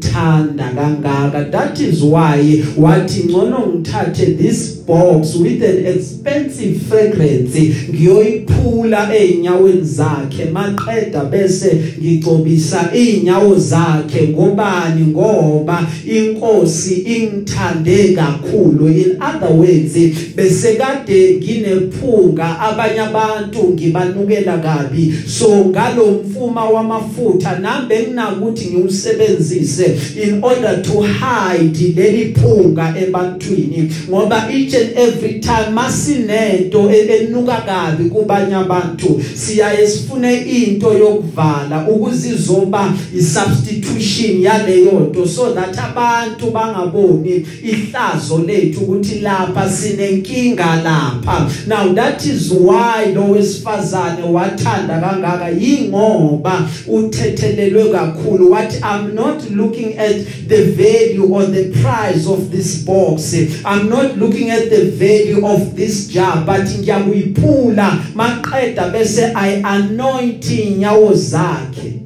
ukumthanda 0.00 0.74
kangaka. 0.74 1.50
That 1.50 1.80
is 1.80 2.02
why 2.02 2.62
wathi 2.76 3.24
ngcono 3.24 3.66
ngithathe 3.66 4.38
this 4.38 4.76
box 4.86 5.36
with 5.36 5.62
an 5.62 5.86
expensive 5.86 6.82
fragrance 6.82 7.54
ngiyoyiphula 7.90 9.10
einyaweni 9.10 9.82
zakhe 9.82 10.44
maqeda 10.52 11.24
bese 11.24 11.80
ngicobisa 12.00 12.90
inyawo 12.94 13.58
zakhe. 13.58 14.28
Ngobani? 14.28 15.06
Ngoba 15.06 15.86
inkosi 16.06 16.94
ingithande 16.94 18.14
kakhulu. 18.14 18.88
In 18.88 19.22
other 19.22 19.52
words 19.52 19.94
bese 20.34 20.76
kade 20.76 21.40
nginephunga 21.40 22.60
abanye 22.60 23.00
abantu 23.00 23.68
ngibanukela 23.72 24.58
kabi. 24.58 25.14
So 25.26 25.64
ngalomfuma 25.64 26.64
wamafutha 26.64 27.58
nambe 27.58 27.98
nginakuthi 27.98 28.70
ngiusebenzise 28.70 29.89
in 30.24 30.44
order 30.44 30.82
to 30.82 31.00
hide 31.00 31.92
leli 31.96 32.34
phunga 32.34 32.94
ebantwini 33.02 33.92
ngoba 34.08 34.48
each 34.52 34.74
and 34.74 34.98
every 34.98 35.40
time 35.40 35.70
masinento 35.74 36.90
enuka 36.90 37.56
kabi 37.56 38.04
kubanye 38.04 38.54
abantu 38.54 39.22
siyaye 39.34 39.86
sifune 39.88 40.36
into 40.36 40.92
yokuvala 40.92 41.88
ukuzizoba 41.88 42.92
isubstitution 43.18 44.42
yaleyo 44.42 45.00
nto 45.00 45.26
so 45.26 45.52
that 45.52 45.78
abantu 45.78 46.50
bangaboni 46.50 47.46
ihlazo 47.64 48.38
lethu 48.46 48.80
ukuthi 48.80 49.14
lapha 49.18 49.70
sinenkinga 49.70 50.82
lapha. 50.84 51.50
Now 51.66 51.92
that 51.94 52.26
is 52.26 52.50
why 52.50 53.12
lo 53.14 53.30
wesifazane 53.30 54.22
wathanda 54.22 55.00
kangaka 55.00 55.48
yingoba 55.48 56.68
uthethelelwe 56.88 57.84
kakhulu 57.84 58.50
what 58.50 58.74
i'm 58.82 59.14
not 59.14 59.50
looking 59.50 59.79
at 59.98 60.16
the 60.48 60.72
value 60.72 61.26
or 61.34 61.44
the 61.44 61.70
price 61.82 62.26
of 62.26 62.50
this 62.50 62.84
box. 62.84 63.34
I'm 63.64 63.88
not 63.88 64.16
looking 64.16 64.50
at 64.50 64.70
the 64.70 64.90
value 64.90 65.46
of 65.46 65.76
this 65.76 66.08
jar 66.08 66.44
but 66.44 66.66
ngiyakuyiphula 66.66 68.14
maqeda 68.14 68.90
bese 68.92 69.32
i 69.34 69.62
anoint 69.64 70.44
inyawo 70.50 71.12
zakhe. 71.14 72.00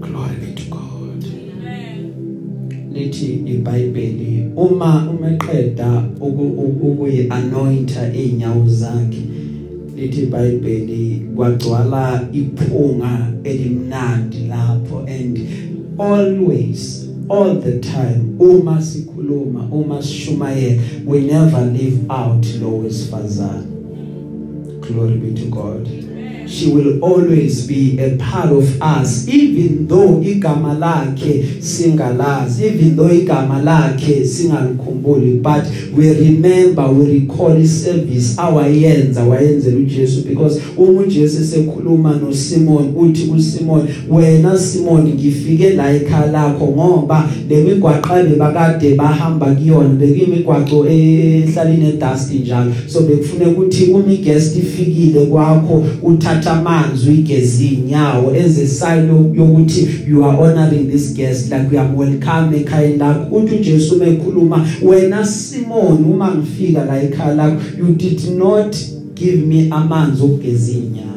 Glory 0.00 0.36
be 0.40 0.54
to 0.54 0.70
god. 0.70 1.24
Lithi 2.92 3.42
iBhayibheli 3.46 4.52
uma 4.56 5.10
umeqeda 5.10 6.04
ukuyi 6.20 7.26
anointa 7.30 8.12
inyawo 8.14 8.68
zakhe 8.68 9.30
lithi 10.00 10.22
iBhayibheli 10.22 11.22
kwagcwala 11.36 12.28
iphunga 12.32 13.32
elimnandi 13.44 14.38
lapho 14.48 14.98
and 14.98 15.38
always 16.00 17.08
all 17.28 17.54
the 17.60 17.78
time 17.78 18.36
uma 18.38 18.82
sikhuluma 18.82 19.68
uma 19.70 20.02
sishumayela 20.02 20.82
we 21.06 21.20
never 21.20 21.60
leave 21.66 21.98
out 22.08 22.46
lo 22.60 22.78
wesifazane 22.78 23.66
glory 24.80 25.16
be 25.16 25.40
to 25.40 25.46
god. 25.46 25.99
She 26.50 26.72
will 26.72 26.98
always 27.02 27.66
be 27.66 27.98
a 27.98 28.16
part 28.16 28.50
of 28.52 28.82
us 28.82 29.28
even 29.28 29.86
though 29.86 30.20
igama 30.22 30.74
lakhe 30.74 31.44
singalazi 31.60 32.66
even 32.66 32.96
though 32.96 33.08
igama 33.08 33.62
lakhe 33.62 34.24
singalikhumbuli. 34.24 35.42
But 35.42 35.66
we 35.96 36.10
remember 36.10 36.88
we 36.88 37.20
recall 37.20 37.56
iservice 37.56 38.36
awayenza 38.36 39.24
wayenzela 39.24 39.76
uJesu 39.76 40.22
because 40.28 40.60
uma 40.76 41.00
uJesu 41.00 41.44
sekhuluma 41.44 42.16
noSimon 42.16 42.92
uthi 42.96 43.26
kuSimon 43.26 43.88
wena 44.10 44.58
Simon 44.58 45.08
ngifike 45.08 45.70
la 45.70 45.92
ekhaya 45.92 46.32
lakho 46.32 46.66
ngoba 46.66 47.28
lemigwaqo 47.48 48.14
bebakade 48.28 48.94
bahamba 48.94 49.46
kuyona 49.46 49.88
bekuyimigwaqo 49.88 50.86
ehlala 50.86 51.70
ine 51.70 51.92
dust 51.92 52.34
njalo. 52.34 52.72
So 52.86 53.00
bekufune 53.00 53.46
ukuthi 53.46 53.84
uma 53.84 54.16
guest 54.16 54.56
ifikile 54.56 55.26
kwakho 55.26 55.84
uthatha 56.02 56.39
uthatha 56.40 56.60
amanzi 56.60 57.08
uyigeza 57.08 57.64
inyawo 57.64 58.34
as 58.34 58.58
a 58.58 58.66
sign 58.66 59.08
yokuthi 59.34 59.88
you 60.08 60.24
are 60.24 60.36
honoring 60.38 60.90
this 60.90 61.14
guest 61.14 61.52
like 61.52 61.68
we 61.70 61.78
are 61.78 61.88
welcome 61.96 62.56
ekhaya 62.56 62.96
lakho. 62.96 63.36
Uthi 63.36 63.54
uJesu 63.54 63.96
mekhuluma 63.96 64.66
wena 64.82 65.26
Simon 65.26 66.04
uma 66.04 66.34
ngifika 66.34 66.84
la 66.84 67.02
ekhaya 67.02 67.34
lakho 67.34 67.60
you 67.78 67.94
did 67.94 68.20
not 68.38 68.76
give 69.14 69.46
me 69.46 69.68
amanzi 69.70 70.22
okugeza 70.22 70.72
inyawo 70.72 71.09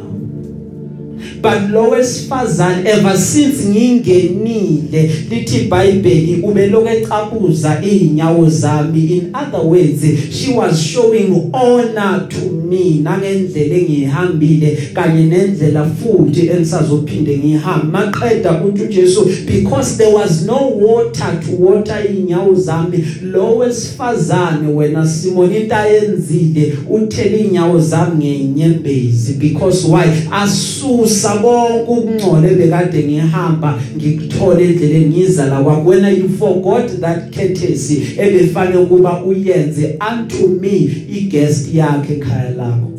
but 1.44 1.70
lo 1.70 1.90
wesifazane 1.90 2.90
ever 2.90 3.18
since 3.18 3.66
ngingenile 3.66 5.12
lithi 5.30 5.58
iBhayibheli 5.58 6.42
ube 6.44 6.68
lokecaphuza 6.68 7.82
inyawo 7.82 8.50
zami. 8.50 9.04
In 9.04 9.36
other 9.36 9.68
words 9.68 10.02
she 10.32 10.54
was 10.54 10.82
showing 10.82 11.50
honor 11.54 12.28
to 12.30 12.50
me 12.50 13.02
nangendlela 13.04 13.76
engihambile 13.76 14.78
kanye 14.94 15.24
nendlela 15.24 15.86
futhi 15.86 16.48
engisazophinde 16.48 17.38
ngihambe. 17.38 17.88
Maqeda 17.92 18.62
uthi 18.64 18.84
uJesu 18.84 19.26
because 19.46 19.98
there 19.98 20.16
was 20.16 20.46
no 20.46 20.58
water 20.68 21.40
to 21.46 21.56
water 21.58 22.06
inyawo 22.16 22.56
zami. 22.56 23.06
Lo 23.22 23.58
wesifazane 23.58 24.68
wena 24.68 25.08
Simon 25.08 25.54
into 25.54 25.76
ayenzile 25.76 26.74
uthele 26.90 27.38
inyawo 27.38 27.80
zami 27.80 28.26
ngenyembezi. 28.26 29.34
Because 29.34 29.88
why? 29.88 30.06
Asusa 30.32 31.33
konke 31.34 31.92
ukungcole 31.92 32.50
bekade 32.56 33.04
ngihamba 33.04 33.80
ngikuthola 33.98 34.62
endleleni 34.62 35.06
ngiza 35.06 35.46
la 35.46 35.64
kwakho 35.64 35.90
when 35.90 36.18
you 36.18 36.30
forgot 36.30 36.88
that 37.00 37.36
courtesy 37.36 38.04
ebefane 38.18 38.78
ukuba 38.78 39.24
uyenze 39.24 40.00
unto 40.12 40.48
me 40.48 40.90
iguest 41.10 41.74
yakhe 41.74 42.14
ekhaya 42.14 42.50
lakho. 42.58 42.90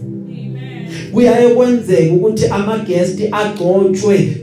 Kuyaye 1.13 1.49
kwenzeka 1.49 2.15
ukuthi 2.15 2.47
ama 2.47 2.79
guest 2.79 3.21
agcotshwe 3.33 4.37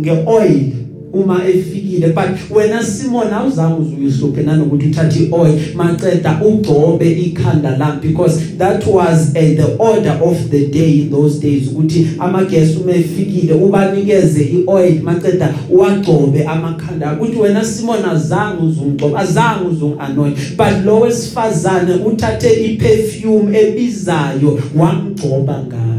ngeoil 0.00 0.77
uma 1.12 1.48
efikile 1.48 2.08
but 2.08 2.56
wena 2.56 2.82
Simon 2.82 3.32
awuzange 3.32 3.80
uzuyihluphe 3.80 4.42
nanokuthi 4.42 4.86
uthathe 4.86 5.24
ioil. 5.24 5.58
Maceda 5.74 6.40
ugcobe 6.46 7.12
ikhanda 7.12 7.76
lami 7.76 8.00
because 8.02 8.40
that 8.58 8.86
was 8.86 9.28
uh, 9.28 9.32
the 9.32 9.76
order 9.78 10.18
of 10.22 10.50
the 10.50 10.66
day 10.66 11.00
in 11.00 11.10
those 11.10 11.40
days 11.40 11.68
ukuthi 11.68 12.06
ama 12.18 12.44
guests 12.44 12.76
uma 12.76 12.92
efikile 12.92 13.54
ubanikeze 13.54 14.44
ioil. 14.44 15.02
Maceda 15.02 15.54
uwagcobe 15.70 16.44
amakhanda. 16.44 17.12
Ukuthi 17.12 17.38
wena 17.38 17.64
Simon 17.64 18.04
azange 18.04 18.62
uzungcoba 18.62 19.18
azange 19.18 19.68
uzunganoint 19.70 20.36
but 20.56 20.84
lo 20.84 21.00
wesifazane 21.00 21.94
uthathe 21.94 22.64
iperfume 22.64 23.60
ebizayo 23.60 24.60
wangcoba 24.76 25.62
ngayo. 25.66 25.97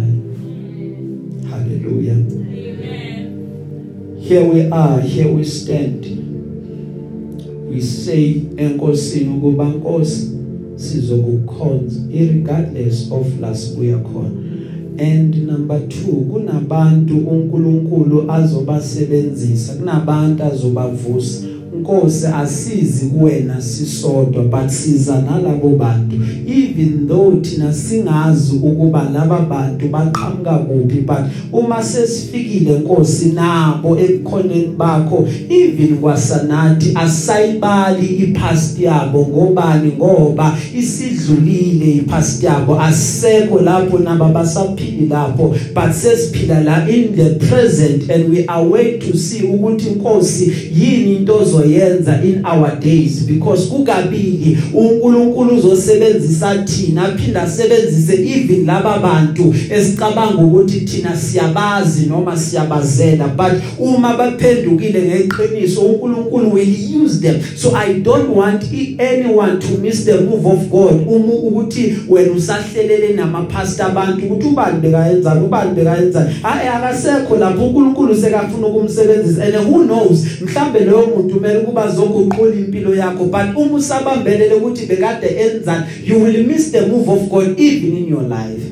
Here 4.30 4.44
we 4.44 4.70
are 4.70 5.02
here 5.02 5.28
we 5.28 5.44
stand. 5.44 6.06
We 7.68 7.82
say 7.82 8.42
enkosini 8.58 9.38
ukuba 9.38 9.70
nkosi 9.70 10.30
sizokukhonza 10.76 12.00
irregardless 12.14 13.12
of 13.12 13.40
la 13.42 13.56
sibuya 13.56 13.98
khona. 13.98 14.30
And 15.00 15.36
number 15.48 15.80
2 15.80 16.12
kunabantu 16.32 17.18
uNkulunkulu 17.18 18.32
azobasebenzisa 18.32 19.74
kunabantu 19.74 20.44
azobavusa. 20.44 21.48
Nkosi 21.90 22.28
asizi 22.28 23.06
kuwena 23.06 23.62
sisodwa 23.62 24.44
but 24.44 24.70
siza 24.70 25.22
nalabo 25.22 25.70
bantu. 25.70 26.16
Even 26.48 27.08
though 27.08 27.42
thina 27.42 27.74
singazi 27.74 28.56
ukuba 28.56 29.10
laba 29.14 29.40
bantu 29.40 29.88
baqhamuka 29.88 30.58
kuphi 30.58 31.02
but 31.02 31.18
uma 31.54 31.84
sesifikile 31.84 32.80
Nkosi 32.80 33.26
nabo 33.26 34.00
ekukhoneni 34.00 34.68
bakho 34.78 35.28
even 35.50 35.98
kwasanathi 35.98 36.92
asayibali 36.96 38.08
ipast 38.08 38.80
yabo 38.80 39.28
ngobani 39.28 39.92
ngoba 39.98 40.58
isidlulile 40.80 41.92
ipast 41.92 42.44
yabo. 42.44 42.80
Asekho 42.82 43.62
lapho 43.62 44.00
naba 44.00 44.30
basaphili 44.30 45.08
lapho 45.10 45.56
but 45.74 45.94
sesiphila 45.94 46.64
la 46.64 46.88
in 46.88 47.16
the 47.16 47.46
present 47.48 48.10
and 48.10 48.30
we 48.30 48.46
are 48.46 48.64
wait 48.64 49.02
to 49.02 49.18
see 49.18 49.42
ukuthi 49.42 49.90
Nkosi 49.90 50.52
yini 50.76 51.16
into 51.16 51.34
ozoyenza 51.34 51.79
in 51.80 52.46
our 52.46 52.80
days 52.80 53.24
because 53.26 53.68
kukabili 53.68 54.58
uNkulunkulu 54.74 55.56
uzosebenzisa 55.56 56.56
thina 56.58 57.06
aphinda 57.06 57.42
asebenzise 57.42 58.14
even 58.14 58.66
laba 58.66 59.00
bantu 59.00 59.56
esicabanga 59.70 60.42
ukuthi 60.42 60.80
thina 60.80 61.18
siyabazi 61.18 62.06
noma 62.06 62.38
siyabazela. 62.38 63.28
But 63.28 63.62
uma 63.80 64.18
baphendukile 64.18 65.02
ngeqiniso 65.02 65.82
uNkulunkulu 65.82 66.54
will 66.54 67.04
use 67.04 67.20
them. 67.22 67.42
So 67.56 67.76
i 67.76 68.00
don't 68.00 68.30
want 68.30 68.64
anyone 69.00 69.60
to 69.60 69.78
miss 69.78 70.06
the 70.06 70.22
move 70.22 70.46
of 70.46 70.70
God. 70.70 71.08
Uma 71.08 71.34
ukuthi 71.34 71.96
wena 72.10 72.32
usahlelele 72.32 73.14
namapastor 73.14 73.86
abantu 73.86 74.26
ukuthi 74.26 74.48
ubani 74.48 74.80
bekayenza 74.80 75.36
ubani 75.36 75.76
bekayenza 75.76 76.32
hayi 76.42 76.68
akasekho 76.68 77.38
lapho 77.38 77.66
uNkulunkulu 77.66 78.16
sekafuna 78.16 78.68
ukumsebenzisa. 78.68 79.44
And 79.44 79.56
who 79.56 79.84
knows 79.84 80.26
mhlambe 80.42 80.80
leyo 80.80 81.08
muntu 81.16 81.36
kumele 81.36 81.60
ukuba 81.70 81.88
zoguqula 81.88 82.56
impilo 82.56 82.96
yakho 82.96 83.26
but 83.26 83.56
uma 83.56 83.78
usabambelele 83.78 84.54
ukuthi 84.54 84.86
bekade 84.86 85.28
enzani. 85.28 85.86
You 86.04 86.20
will 86.20 86.44
miss 86.48 86.72
the 86.72 86.88
move 86.88 87.08
of 87.10 87.30
God 87.30 87.60
even 87.60 87.98
in 87.98 88.08
your 88.08 88.24
life. 88.24 88.69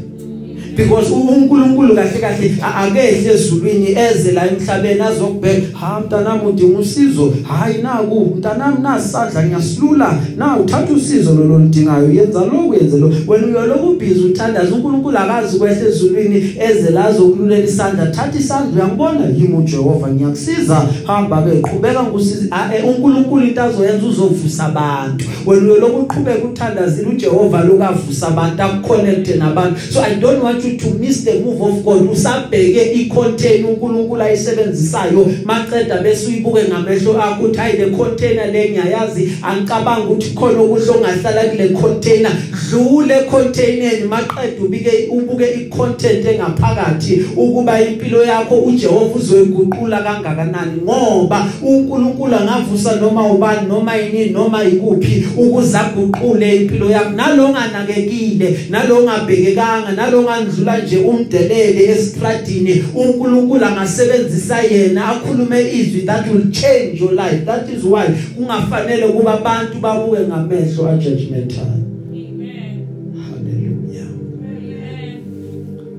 Because 0.78 1.10
uNkulunkulu 1.12 1.96
kahle 1.96 2.20
kahle 2.20 2.56
akehle 2.62 3.34
ezulwini 3.34 3.88
eze 3.92 4.32
la 4.32 4.48
emhlabeni 4.48 5.02
azokubheka 5.02 5.78
ha 5.78 6.00
mntanami 6.00 6.46
udinga 6.48 6.80
usizo. 6.80 7.34
Hayi 7.44 7.82
naku 7.82 8.36
mntanami 8.36 8.78
nasadla 8.82 9.44
ngiyasilula. 9.44 10.14
Na 10.38 10.58
uthatha 10.58 10.94
usizo 10.94 11.34
lolo 11.34 11.60
lidingayo 11.60 12.14
yenza 12.14 12.40
lokho 12.40 12.76
yenze 12.76 12.98
lo 12.98 13.12
wena 13.28 13.48
uyoloku 13.48 13.94
busy 13.94 14.20
uthandaza 14.20 14.76
uNkulunkulu 14.76 15.18
akazi 15.18 15.58
kwehle 15.58 15.88
ezulwini 15.88 16.56
eze 16.70 16.90
la 16.90 17.06
azokululela 17.06 17.64
isandla. 17.64 18.06
Thatha 18.06 18.40
isandla 18.40 18.76
uyangibona? 18.76 19.26
Yimi 19.38 19.58
uJehova 19.58 20.08
ngiyakusiza. 20.08 20.88
Hamba 21.08 21.42
ke 21.42 21.62
qhubeka 21.62 22.04
ngusiza 22.04 22.56
uNkulunkulu 22.88 23.48
into 23.48 23.64
azoyenza 23.64 24.08
uzovusa 24.08 24.66
abantu. 24.66 25.26
Wena 25.46 25.62
uyoloku 25.62 25.98
uqhubeka 25.98 26.48
uthandazile 26.48 27.08
uJehova 27.08 27.64
lokavusa 27.64 28.28
abantu 28.28 28.64
akuconnect 28.64 29.36
nabantu. 29.36 29.80
So 29.92 30.02
i 30.02 30.16
don't 30.16 30.44
want 30.44 30.67
you 30.68 30.78
to 30.78 30.90
miss 31.00 31.24
the 31.24 31.40
move 31.40 31.62
of 31.62 31.84
God 31.84 32.12
usabheke 32.12 32.94
icontain 32.94 33.66
uNkulunkulu 33.66 34.22
ayisebenzisayo. 34.22 35.28
Maqeda 35.46 35.98
bese 36.02 36.28
uyibuke 36.28 36.64
ngamehlo 36.64 37.22
akho 37.22 37.44
uthi 37.44 37.58
hayi 37.58 37.78
le 37.78 37.86
container 37.98 38.52
le 38.52 38.70
ngiyayazi. 38.70 39.32
Angicabanga 39.44 40.04
ukuthi 40.04 40.30
khona 40.36 40.60
okuhle 40.60 40.90
ongahlala 40.90 41.44
kule 41.44 41.70
container. 41.70 42.32
Dlule 42.70 43.16
containerni 43.32 44.08
maqeda 44.08 44.64
ubike 44.66 45.08
ubuke 45.12 45.46
icontent 45.54 46.26
engaphakathi 46.26 47.26
ukuba 47.36 47.82
impilo 47.82 48.24
yakho 48.24 48.56
uJehova 48.56 49.16
uzoyiguqula 49.16 50.02
kangakanani. 50.02 50.82
Ngoba 50.82 51.48
uNkulunkulu 51.64 52.36
angavusa 52.36 52.96
noma 52.96 53.28
ubani 53.28 53.68
noma 53.68 53.96
yini 53.96 54.30
noma 54.30 54.64
ikuphi 54.64 55.28
ukuzaguqule 55.38 56.56
impilo 56.56 56.90
yakho. 56.90 57.10
Nalonganakekile 57.10 58.58
nalongabhekekanga 58.70 59.92
nalonga 59.92 60.38
udlula 60.58 60.78
nje 60.78 60.98
umdelele 60.98 61.84
estradini 61.84 62.84
uNkulunkulu 62.96 63.66
angasebenzisa 63.66 64.62
yena 64.62 65.08
akhulume 65.08 65.62
izwi 65.72 66.02
that 66.02 66.28
will 66.28 66.52
change 66.52 67.00
your 67.00 67.12
life. 67.12 67.46
That 67.46 67.70
is 67.70 67.84
why 67.84 68.08
kungafanele 68.36 69.08
kuba 69.08 69.34
abantu 69.34 69.80
babuke 69.80 70.20
ngamehlo 70.20 70.90
a 70.90 70.98
judgmental 70.98 71.66
amen 72.12 72.86
hallelujah. 73.30 74.08
Amen 74.44 75.24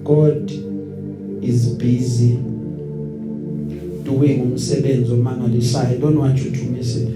god 0.04 0.50
is 1.42 1.66
busy 1.66 2.38
doing 4.04 4.40
umsebenzi 4.42 5.12
omangalisayo. 5.12 5.98
Don't 6.00 6.18
want 6.18 6.38
you 6.38 6.50
to 6.50 6.64
miss 6.64 6.96
it. 6.96 7.08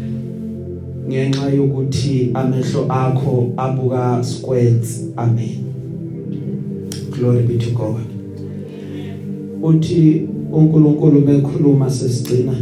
Ngenxa 1.08 1.50
yokuthi 1.50 2.30
amehlo 2.34 2.86
akho 2.88 3.52
abuka 3.56 4.24
squares. 4.24 5.00
Amen. 5.16 5.71
Glory 7.22 7.42
be 7.42 7.56
to 7.56 7.70
God 7.70 8.04
uthi 9.62 10.22
uNkulunkulu 10.52 11.20
mekhuluma 11.20 11.90
sesigcina 11.90 12.54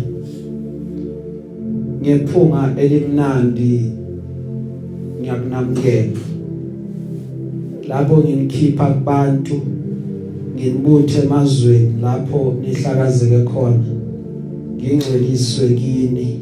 ngephunga 2.02 2.74
elimnandi 2.76 3.92
ngiyakunamukela. 5.20 6.20
Lapho 7.88 8.16
nginikhipha 8.16 8.86
kubantu 8.86 9.60
nginibuthe 10.54 11.18
emazweni 11.18 11.94
lapho 12.02 12.54
nihlakazeke 12.60 13.38
khona 13.38 13.84
ngingceliswe 14.76 15.68
kini 15.68 16.40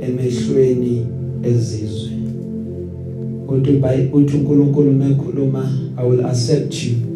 emehlweni 0.00 1.06
ezizwe. 1.42 2.10
Uthi 3.48 3.70
uthi 4.12 4.36
uNkulunkulu 4.36 4.92
mekhuluma 4.92 5.70
I 5.96 6.04
will 6.04 6.26
accept 6.26 6.74
you. 6.84 7.09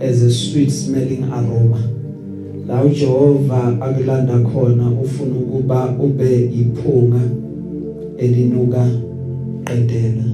As 0.00 0.22
a 0.22 0.30
sweet 0.30 0.70
smelling 0.70 1.24
aroma. 1.32 1.80
La 2.66 2.82
uJehova 2.82 3.78
akulanda 3.80 4.38
khona 4.38 4.90
ufuna 4.90 5.36
ukuba 5.36 5.94
ube 5.98 6.44
iphunga 6.44 7.20
elinuka 8.18 8.86
qedela 9.64 10.24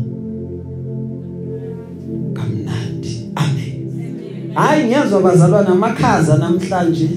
kamnandi. 2.35 3.31
Amen. 3.37 4.55
Hayi 4.55 4.85
ngiyazwa 4.85 5.21
bazalwana 5.23 5.69
amakhaza 5.69 6.39
namhlanje. 6.39 7.09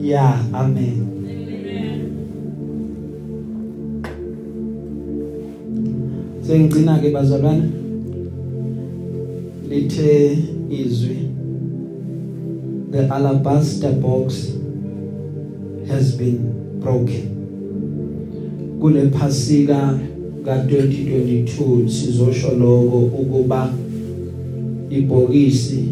Ya 0.00 0.34
amen. 0.52 1.06
Sengicina 6.46 6.98
ke 6.98 7.10
bazalwana 7.10 7.64
lithe 9.68 10.38
izwi 10.70 11.16
the 12.90 13.08
alabaster 13.14 13.92
box 13.92 14.52
has 15.88 16.16
been 16.16 16.38
broken. 16.80 17.36
Kule 18.80 19.10
phasika 19.10 19.98
ka2022 20.44 21.88
sizosho 21.88 22.50
lokho 22.50 22.98
ukuba 22.98 23.72
ibhokisi 24.90 25.84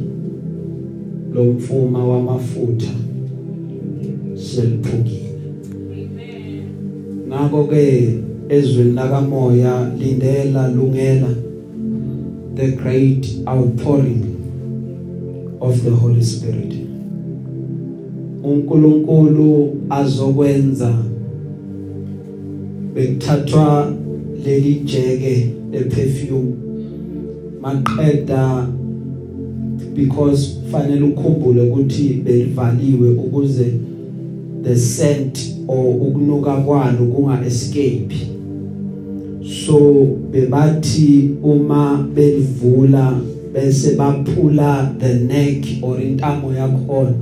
lomfuma 1.35 2.05
wamafutha 2.05 2.93
seliphukile. 4.35 5.35
Ngakho 7.29 7.65
ke 7.65 8.15
ezweni 8.49 8.93
lakamoya 8.93 9.93
lindela 9.99 10.69
lungela 10.69 11.29
the 12.55 12.73
great 12.73 13.27
outpouring 13.47 14.38
of 15.69 15.85
the 15.85 15.91
holy 15.91 16.23
spirit. 16.23 16.75
uNkulunkulu 18.45 19.77
azokwenza. 19.91 20.95
Bekuthathwa 22.95 23.93
leli 24.45 24.75
jeke 24.75 25.51
leperfume. 25.73 26.53
Maqeda 27.61 28.67
because 29.95 30.59
fanele 30.73 31.03
ukhumbule 31.03 31.63
ukuthi 31.63 32.23
belivaliwe 32.25 33.11
ukuze 33.11 33.73
the 34.63 34.77
scent 34.77 35.55
or 35.69 35.87
ukunuka 35.87 36.57
kwalo 36.57 37.07
kunga 37.07 37.47
escape 37.47 38.17
so 39.67 40.07
bebathi 40.33 41.31
uma 41.43 42.09
belivula 42.15 43.21
bese 43.53 43.97
baphula 43.97 44.99
the 44.99 45.15
neck 45.15 45.83
or 45.83 45.97
intamo 45.97 46.53
yakhona. 46.53 47.15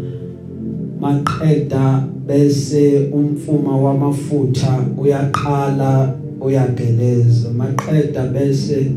Maqeda 1.01 2.09
bese 2.27 3.11
umfuma 3.13 3.77
wamafutha 3.77 4.85
uyaqala 4.99 6.15
uyageleza. 6.41 7.51
Maqeda 7.51 8.33
bese 8.33 8.93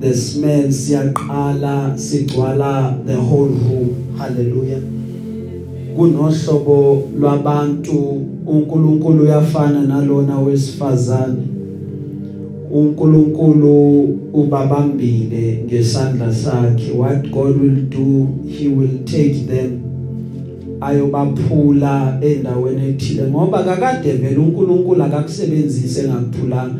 the 0.00 0.14
smell 0.14 0.68
siyaqala 0.68 1.96
sigcwala 1.96 3.04
the 3.06 3.16
whole 3.16 3.48
room. 3.48 4.16
Hallelujah. 4.18 4.80
Kunohlobo 5.96 7.08
lwabantu 7.18 8.26
uNkulunkulu 8.46 9.22
uyafana 9.22 9.82
nalona 9.82 10.38
wesifazane. 10.38 11.53
uNkulunkulu 12.74 14.02
ubabambile 14.32 15.64
ngesandla 15.66 16.34
sakhe. 16.34 16.92
What 16.92 17.30
God 17.30 17.60
will 17.60 17.80
do 17.88 18.28
he 18.48 18.68
will 18.68 19.04
take 19.04 19.46
them. 19.46 19.80
Ayobaphula 20.80 22.18
endaweni 22.20 22.88
ethile 22.88 23.22
ngoba 23.22 23.62
kakade 23.62 24.12
vele 24.12 24.36
uNkulunkulu 24.36 25.02
akakusebenzise 25.02 26.08
ngakuphulanga 26.08 26.74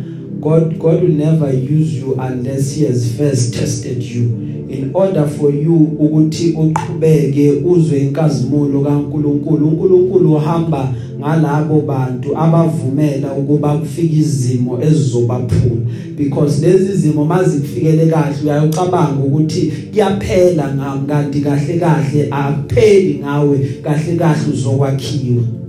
God 0.44 0.78
God 0.78 1.00
will 1.00 1.08
never 1.08 1.50
use 1.50 1.94
you 1.94 2.16
unless 2.18 2.74
he 2.74 2.84
has 2.84 3.16
first 3.16 3.54
tested 3.54 4.02
you. 4.02 4.24
In 4.68 4.90
order 4.94 5.26
for 5.26 5.50
you 5.50 5.74
ukuthi 5.98 6.52
uqhubeke 6.52 7.52
uzwe 7.52 7.98
inkazimulo 7.98 8.80
kaNkuluNkulu 8.80 9.68
uNkulunkulu 9.68 10.34
uhamba 10.34 10.94
ngalabo 11.18 11.80
bantu 11.80 12.38
abavumela 12.38 13.32
ukuba 13.32 13.78
kufike 13.78 14.16
izimo 14.16 14.82
ezizobaphula. 14.82 15.80
Because 16.16 16.66
lezi 16.66 16.96
zimo 16.96 17.24
mazikufikele 17.24 18.06
kahle 18.06 18.36
uyayocabanga 18.44 19.24
ukuthi 19.26 19.72
kuyaphela 19.90 20.74
ngakanti 20.74 21.40
kahle 21.40 21.78
kahle 21.78 22.28
akupheli 22.30 23.18
ngawe 23.22 23.58
kahle 23.82 24.16
kahle 24.16 24.52
uzokwakhiwa. 24.52 25.63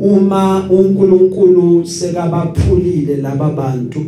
Uma 0.00 0.68
uNkulunkulu 0.70 1.86
sekabaphulile 1.86 3.16
laba 3.16 3.50
bantu 3.50 4.00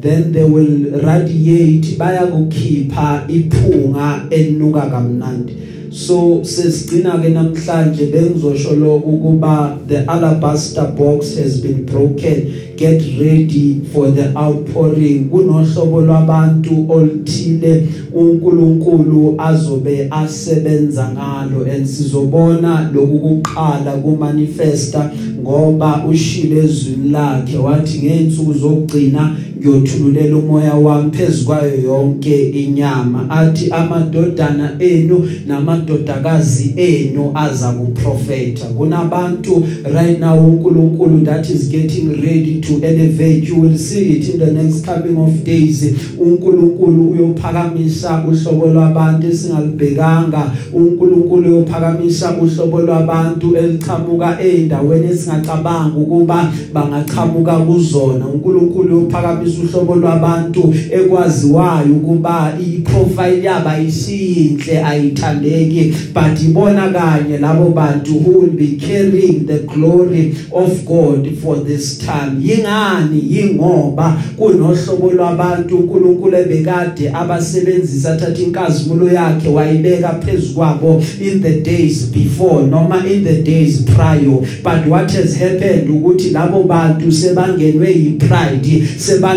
then 0.00 0.32
they 0.32 0.44
will 0.44 1.00
radiate 1.02 1.96
bayakukhipha 1.98 3.24
iphunga 3.28 4.26
enuka 4.30 4.80
kamnandi. 4.80 5.67
So 5.98 6.44
sesigcina 6.44 7.18
ke 7.18 7.28
namhlanje 7.28 8.06
bengizosho 8.06 8.76
lokho 8.76 9.10
ukuba 9.10 9.78
the 9.88 10.04
alabaster 10.06 10.86
box 10.96 11.36
has 11.36 11.60
been 11.60 11.84
broken. 11.84 12.54
Get 12.76 13.02
ready 13.18 13.80
for 13.92 14.10
the 14.10 14.32
outpouring. 14.36 15.28
Kunohlobo 15.30 16.00
lwabantu 16.00 16.86
oluthile 16.88 17.88
uNkulunkulu 18.14 19.34
azobe 19.38 20.08
asebenza 20.10 21.10
ngalo 21.12 21.66
and 21.74 21.86
sizobona 21.86 22.90
lokukuqala 22.94 23.92
kumanifesta 23.92 25.10
ngoba 25.40 26.04
ushile 26.10 26.64
ezwini 26.64 27.10
lakhe. 27.10 27.56
Wathi 27.56 27.98
ngeensuku 27.98 28.52
zokugcina 28.52 29.36
ngiyothululela 29.58 30.36
umoya 30.36 30.74
wami 30.74 31.10
phezukwayo 31.10 31.82
yonke 31.84 32.48
inyama. 32.50 33.30
Athi 33.30 33.70
amadodana 33.70 34.70
enu 34.78 35.28
namadodakazi 35.46 36.74
enu 36.76 37.30
aza 37.34 37.72
kuprofeta 37.72 38.64
kunabantu 38.64 39.64
right 39.94 40.20
now 40.20 40.46
uNkulunkulu 40.46 41.24
that 41.24 41.50
is 41.50 41.68
getting 41.68 42.08
ready 42.22 42.60
to 42.60 42.74
elevate 42.86 43.48
you. 43.48 43.58
Will 43.60 43.78
see 43.78 44.12
it 44.18 44.28
in 44.28 44.38
the 44.38 44.52
next 44.52 44.84
coming 44.84 45.16
of 45.18 45.44
days. 45.44 45.84
uNkulunkulu 46.18 47.10
uyophakamisa 47.10 48.24
uhlobo 48.28 48.66
lwabantu 48.66 49.26
esingalibhekanga. 49.26 50.52
uNkulunkulu 50.72 51.48
uyophakamisa 51.48 52.36
uhlobo 52.42 52.80
lwabantu 52.80 53.56
elichamuka 53.56 54.40
eindaweni 54.40 55.06
esingacabanga 55.12 55.96
ukuba 55.96 56.52
bangachamuka 56.72 57.56
kuzona. 57.56 58.28
uNkulunkulu 58.28 58.98
uyophakamisa 58.98 59.47
uhlobo 59.62 59.94
lwabantu 59.94 60.74
ekwaziwayo 60.90 61.94
ukuba 61.96 62.58
iprofile 62.72 63.44
yabo 63.44 63.68
ayishinhle 63.68 64.84
ayithandeki. 64.84 65.94
But 66.14 66.42
ibona 66.42 66.88
kanye 66.88 67.38
labo 67.38 67.70
bantu 67.70 68.12
who 68.12 68.40
will 68.40 68.50
be 68.50 68.76
carrying 68.76 69.46
the 69.46 69.58
glory 69.58 70.34
of 70.52 70.84
God 70.84 71.28
for 71.42 71.56
this 71.56 71.98
time. 71.98 72.40
Yingani? 72.42 73.22
Yingoba? 73.30 74.16
Kunohlobo 74.36 75.10
lwabantu 75.12 75.76
uNkulunkulu 75.76 76.36
ebekade 76.36 77.10
abasebenzisa 77.10 78.16
thatha 78.16 78.42
inkazimulo 78.42 79.12
yakhe 79.12 79.48
wayibeka 79.48 80.08
phezukwabo 80.08 81.02
in 81.20 81.42
the 81.42 81.60
days 81.60 82.10
before 82.12 82.66
noma 82.66 83.06
in 83.06 83.24
the 83.24 83.42
days 83.42 83.82
prior. 83.82 84.40
But 84.62 84.86
what 84.86 85.10
has 85.12 85.36
happened 85.36 85.90
ukuthi 85.90 86.30
labo 86.30 86.62
bantu 86.62 87.12
sebangenwe 87.12 87.90
yipride 87.90 88.88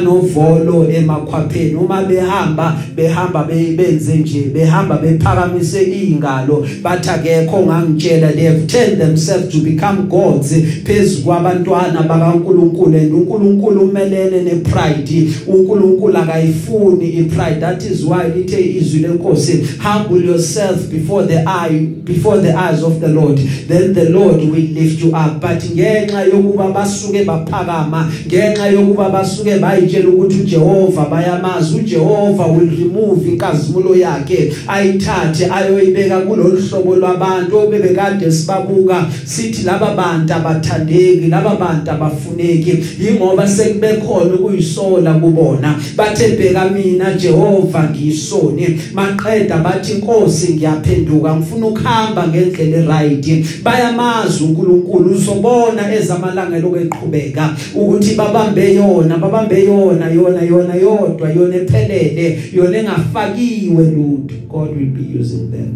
sebanovolo 0.02 0.92
emakhwapheni 0.92 1.76
uma 1.76 2.02
behamba 2.02 2.78
behamba 2.96 3.44
benze 3.44 4.16
nje 4.16 4.42
behamba 4.54 4.98
bephakamise 4.98 5.84
ingalo 5.84 6.66
bathi 6.82 7.10
akekho 7.10 7.62
ngangitshela 7.66 8.34
they 8.34 8.46
have 8.46 8.68
turned 8.68 8.98
themselves 8.98 9.50
to 9.50 9.60
become 9.60 10.08
gods 10.10 10.54
phezukwabantwana 10.84 12.02
bakaNkulunkulu. 12.08 12.98
And 12.98 13.14
uNkulunkulu 13.14 13.82
umelene 13.82 14.44
nepride. 14.44 15.30
uNkulunkulu 15.48 16.18
akayifuni 16.18 17.10
ipride. 17.10 17.60
That 17.60 17.84
is 17.84 18.04
why 18.04 18.28
lithe 18.28 18.78
izwi 18.78 19.00
lenkosi 19.00 19.68
humble 19.80 20.26
yourself 20.26 20.90
before 20.90 21.24
the 21.24 21.44
eye 21.48 21.80
before 22.04 22.38
the 22.42 22.54
eyes 22.54 22.84
of 22.84 23.00
the 23.00 23.08
Lord. 23.08 23.38
Then 23.68 23.94
the 23.94 24.10
Lord 24.10 24.42
will 24.42 24.74
lift 24.74 25.04
you 25.04 25.16
up. 25.16 25.42
But 25.42 25.64
ngenxa 25.64 26.24
yokuba 26.24 26.72
basuke 26.72 27.24
baphakama 27.26 28.12
ngenxa 28.28 28.68
yokuba 28.68 29.10
basuke 29.10 29.60
bayitshela 29.92 30.10
ukuthi 30.10 30.42
uJehova 30.42 31.06
bayamazi 31.06 31.76
uJehova 31.76 32.46
will 32.46 32.70
remove 32.70 33.30
inkazimulo 33.30 33.96
yakhe 33.96 34.54
ayithathe 34.68 35.46
ayoyibeka 35.52 36.20
kulolu 36.20 36.62
hlobo 36.62 36.96
lwabantu 36.96 37.58
obebekade 37.58 38.32
sibabuka. 38.32 39.06
Sithi 39.26 39.64
laba 39.64 39.96
bantu 39.96 40.34
abathandeki 40.34 41.28
laba 41.28 41.56
bantu 41.56 41.92
abafuneki 41.92 42.78
ingoba 43.10 43.48
sekubekhona 43.48 44.34
ukuyisola 44.34 45.14
kubona. 45.14 45.76
Bathe 45.96 46.28
bheka 46.38 46.70
mina 46.70 47.14
Jehova 47.14 47.90
ngiyisoni. 47.90 48.80
Maqeda 48.94 49.58
bathi 49.58 49.92
inkosi 49.92 50.54
ngiyaphenduka 50.54 51.36
ngifuna 51.36 51.68
ukuhamba 51.68 52.28
ngendlela 52.28 53.04
eright. 53.04 53.46
Bayamazi 53.64 54.44
uNkulunkulu 54.44 55.12
uzobona 55.12 55.94
ezamalanga 55.94 56.60
lokuqhubeka 56.60 57.56
ukuthi 57.76 58.16
babambe 58.16 58.74
yona 58.76 59.18
babambe 59.18 59.64
yona 59.66 59.81
yona 59.90 60.42
yona 60.42 60.76
yodwa 60.76 61.30
yona 61.30 61.56
ephelele 61.56 62.40
yona 62.54 62.78
engafakiwe 62.78 63.84
lutho. 63.96 64.36
God 64.50 64.70
will 64.76 64.92
be 64.96 65.20
using 65.20 65.52
them. 65.52 65.76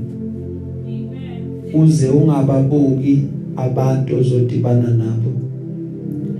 Uze 1.73 2.09
ungababuki 2.09 3.23
abantu 3.55 4.15
ozodibana 4.17 4.89
nabo 4.89 5.31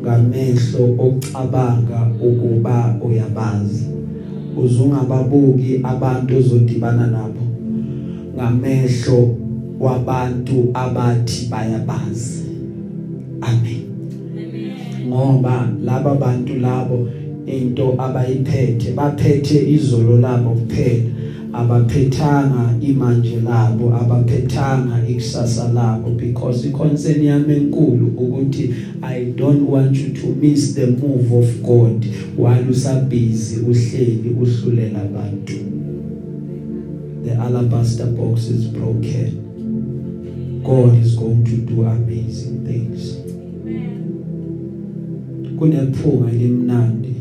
ngamehlo 0.01 0.83
ocabanga 0.99 2.11
ukuba 2.21 2.95
uyabazi. 3.01 3.85
Uzungababuki 4.57 5.79
abantu 5.83 6.37
ozodibana 6.37 7.07
nabo 7.07 7.43
ngamehlo 8.35 9.37
wabantu 9.79 10.69
abathi 10.73 11.47
bayabazi. 11.51 12.43
Amen. 13.41 13.81
Ngoba 15.07 15.69
laba 15.83 16.15
bantu 16.15 16.55
labo 16.55 17.07
into 17.47 17.95
abayiphethe 18.01 18.91
baphethe 18.95 19.69
izolo 19.69 20.17
labo 20.19 20.49
kuphela. 20.49 21.15
Abaphethanga 21.53 22.75
imanje 22.81 23.39
labo 23.39 23.95
abaphethanga 23.95 25.07
ikusasa 25.07 25.73
labo 25.73 26.09
because 26.09 26.67
iconcern 26.67 27.23
yami 27.23 27.53
enkulu 27.55 28.07
ukuthi 28.07 28.75
I 29.01 29.23
don't 29.23 29.69
want 29.69 29.95
you 29.95 30.13
to 30.13 30.27
miss 30.27 30.73
the 30.73 30.87
move 30.87 31.31
of 31.31 31.63
God 31.63 32.05
while 32.35 32.69
usabhizi 32.69 33.59
uhleli 33.59 34.35
uhlulela 34.41 35.01
abantu. 35.01 35.53
The 37.23 37.31
alabaster 37.41 38.07
box 38.07 38.49
is 38.49 38.67
broken. 38.67 39.41
God 40.63 40.97
is 40.97 41.15
going 41.15 41.45
to 41.45 41.57
do 41.57 41.85
amazing 41.85 42.65
things. 42.65 43.17
Kunephunga 45.57 46.31
elimnandi. 46.31 47.14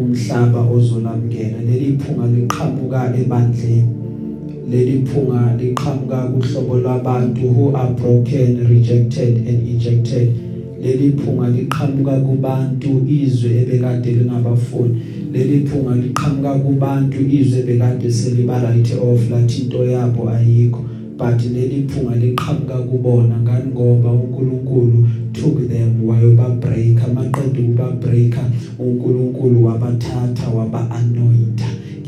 Umhlaba 0.00 0.60
ozolamkela 0.60 1.58
leli 1.68 1.98
phunga 1.98 2.26
liqhamuka 2.26 3.00
ebandleni. 3.20 3.92
Leli 4.70 5.04
phunga 5.06 5.56
liqhamuka 5.60 6.18
kuhlobo 6.32 6.76
lwabantu 6.82 7.42
who 7.54 7.76
are 7.76 7.92
broken 7.94 8.66
rejected 8.68 9.46
and 9.48 9.68
ejected. 9.68 10.28
Leli 10.82 11.12
phunga 11.12 11.48
liqhamuka 11.48 12.20
kubantu 12.20 12.90
izwe 13.08 13.50
ebekade 13.62 14.10
lingabafuni. 14.12 15.02
Leli 15.32 15.66
phunga 15.66 15.94
liqhamuka 15.94 16.54
kubantu 16.58 17.20
izwe 17.20 17.62
bekade 17.62 18.12
selibala 18.12 18.74
lithi 18.76 18.94
off 18.94 19.30
lathi 19.30 19.62
into 19.62 19.84
yabo 19.84 20.28
ayikho. 20.28 20.95
But 21.16 21.40
leli 21.40 21.88
phunga 21.88 22.14
liqhamuka 22.16 22.78
kubona 22.78 23.40
ngani 23.40 23.72
ngoba 23.72 24.10
uNkulunkulu 24.12 25.08
took 25.32 25.68
them 25.68 26.08
wayoba 26.08 26.48
break 26.48 27.04
amaqedwe 27.04 27.62
kuba 27.62 27.90
breaker 27.90 28.44
uNkulunkulu 28.78 29.64
wabathatha 29.64 30.48
waba 30.48 30.90
anointa 30.90 31.64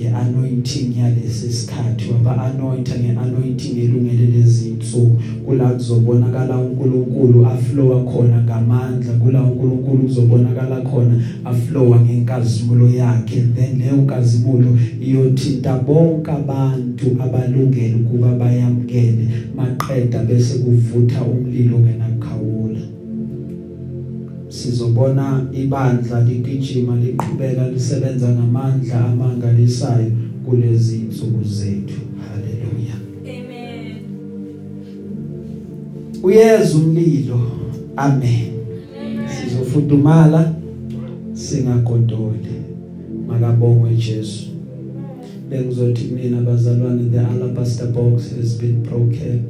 ngeanointing 0.08 0.96
yalesi 0.98 1.52
sikhathi 1.52 2.04
waba 2.12 2.42
anointa 2.42 2.94
ngeanointing 2.98 3.78
elungele 3.78 4.26
lezinsuku 4.26 5.20
kula 5.46 5.68
kuzobonakala 5.68 6.58
uNkulunkulu 6.58 7.46
aflowa 7.46 8.04
khona 8.04 8.42
ngamandla. 8.42 9.12
Kula 9.12 9.42
uNkulunkulu 9.42 10.02
kuzobonakala 10.02 10.80
khona 10.80 11.22
aflowa 11.44 12.00
ngenkazimulo 12.00 12.88
yakhe. 12.88 13.40
Then 13.54 13.78
leyo 13.78 13.96
nkazimulo 13.96 14.78
iyothinta 15.00 15.78
bonke 15.78 16.30
abantu 16.30 17.06
abalungele 17.22 17.94
ukuba 17.94 18.32
bayamkele 18.32 19.28
maqeda 19.56 20.22
bese 20.22 20.58
kuvutha 20.58 21.22
umlilo 21.22 21.78
ngenakhawula 21.78 22.17
sizobona 24.58 25.46
ibandla 25.52 26.20
ligijima 26.24 26.96
liqhubeka 26.96 27.68
lisebenza 27.68 28.28
ngamandla 28.28 29.04
amangalisayo 29.04 30.10
kulezi 30.44 30.96
insuku 30.96 31.44
zethu. 31.44 32.00
Haleluya. 32.24 32.96
Amen. 33.22 33.96
uyeza 36.22 36.78
umlilo. 36.78 37.40
Amen. 37.96 38.50
Sizofudumala 39.28 40.54
singagodoli. 41.32 42.54
Makabongwe 43.28 43.94
Jesu. 43.94 44.46
Bengizothi 45.50 46.04
mina 46.04 46.40
bazalwane 46.40 47.10
the 47.10 47.20
alabaster 47.20 47.86
box 47.86 48.36
has 48.36 48.58
been 48.60 48.82
broken. 48.82 49.42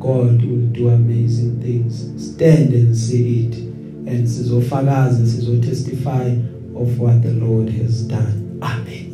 God 0.00 0.42
will 0.44 0.66
do 0.72 0.88
amazing 0.88 1.60
things. 1.62 2.06
Stand 2.16 2.74
and 2.74 2.96
see 2.96 3.44
it. 3.44 3.63
And 4.06 4.26
sizofakaza 4.28 5.26
sizotestify 5.26 6.38
of 6.74 7.00
what 7.00 7.22
the 7.22 7.32
Lord 7.32 7.70
has 7.82 8.08
done 8.08 8.58
amen 8.60 9.06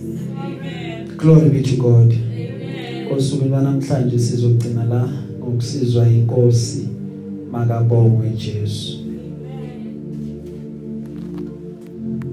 Amen. 0.45 1.17
glory 1.17 1.49
be 1.51 1.63
to 1.63 1.77
God 1.77 2.13
Amen. 2.13 3.09
kosuku 3.09 3.45
lwanamhlanje 3.49 4.19
sizogcina 4.19 4.85
la 4.85 5.09
ngokusizwa 5.39 6.09
inkosi 6.09 6.89
makabongwe 7.53 8.31
Jesu 8.31 8.90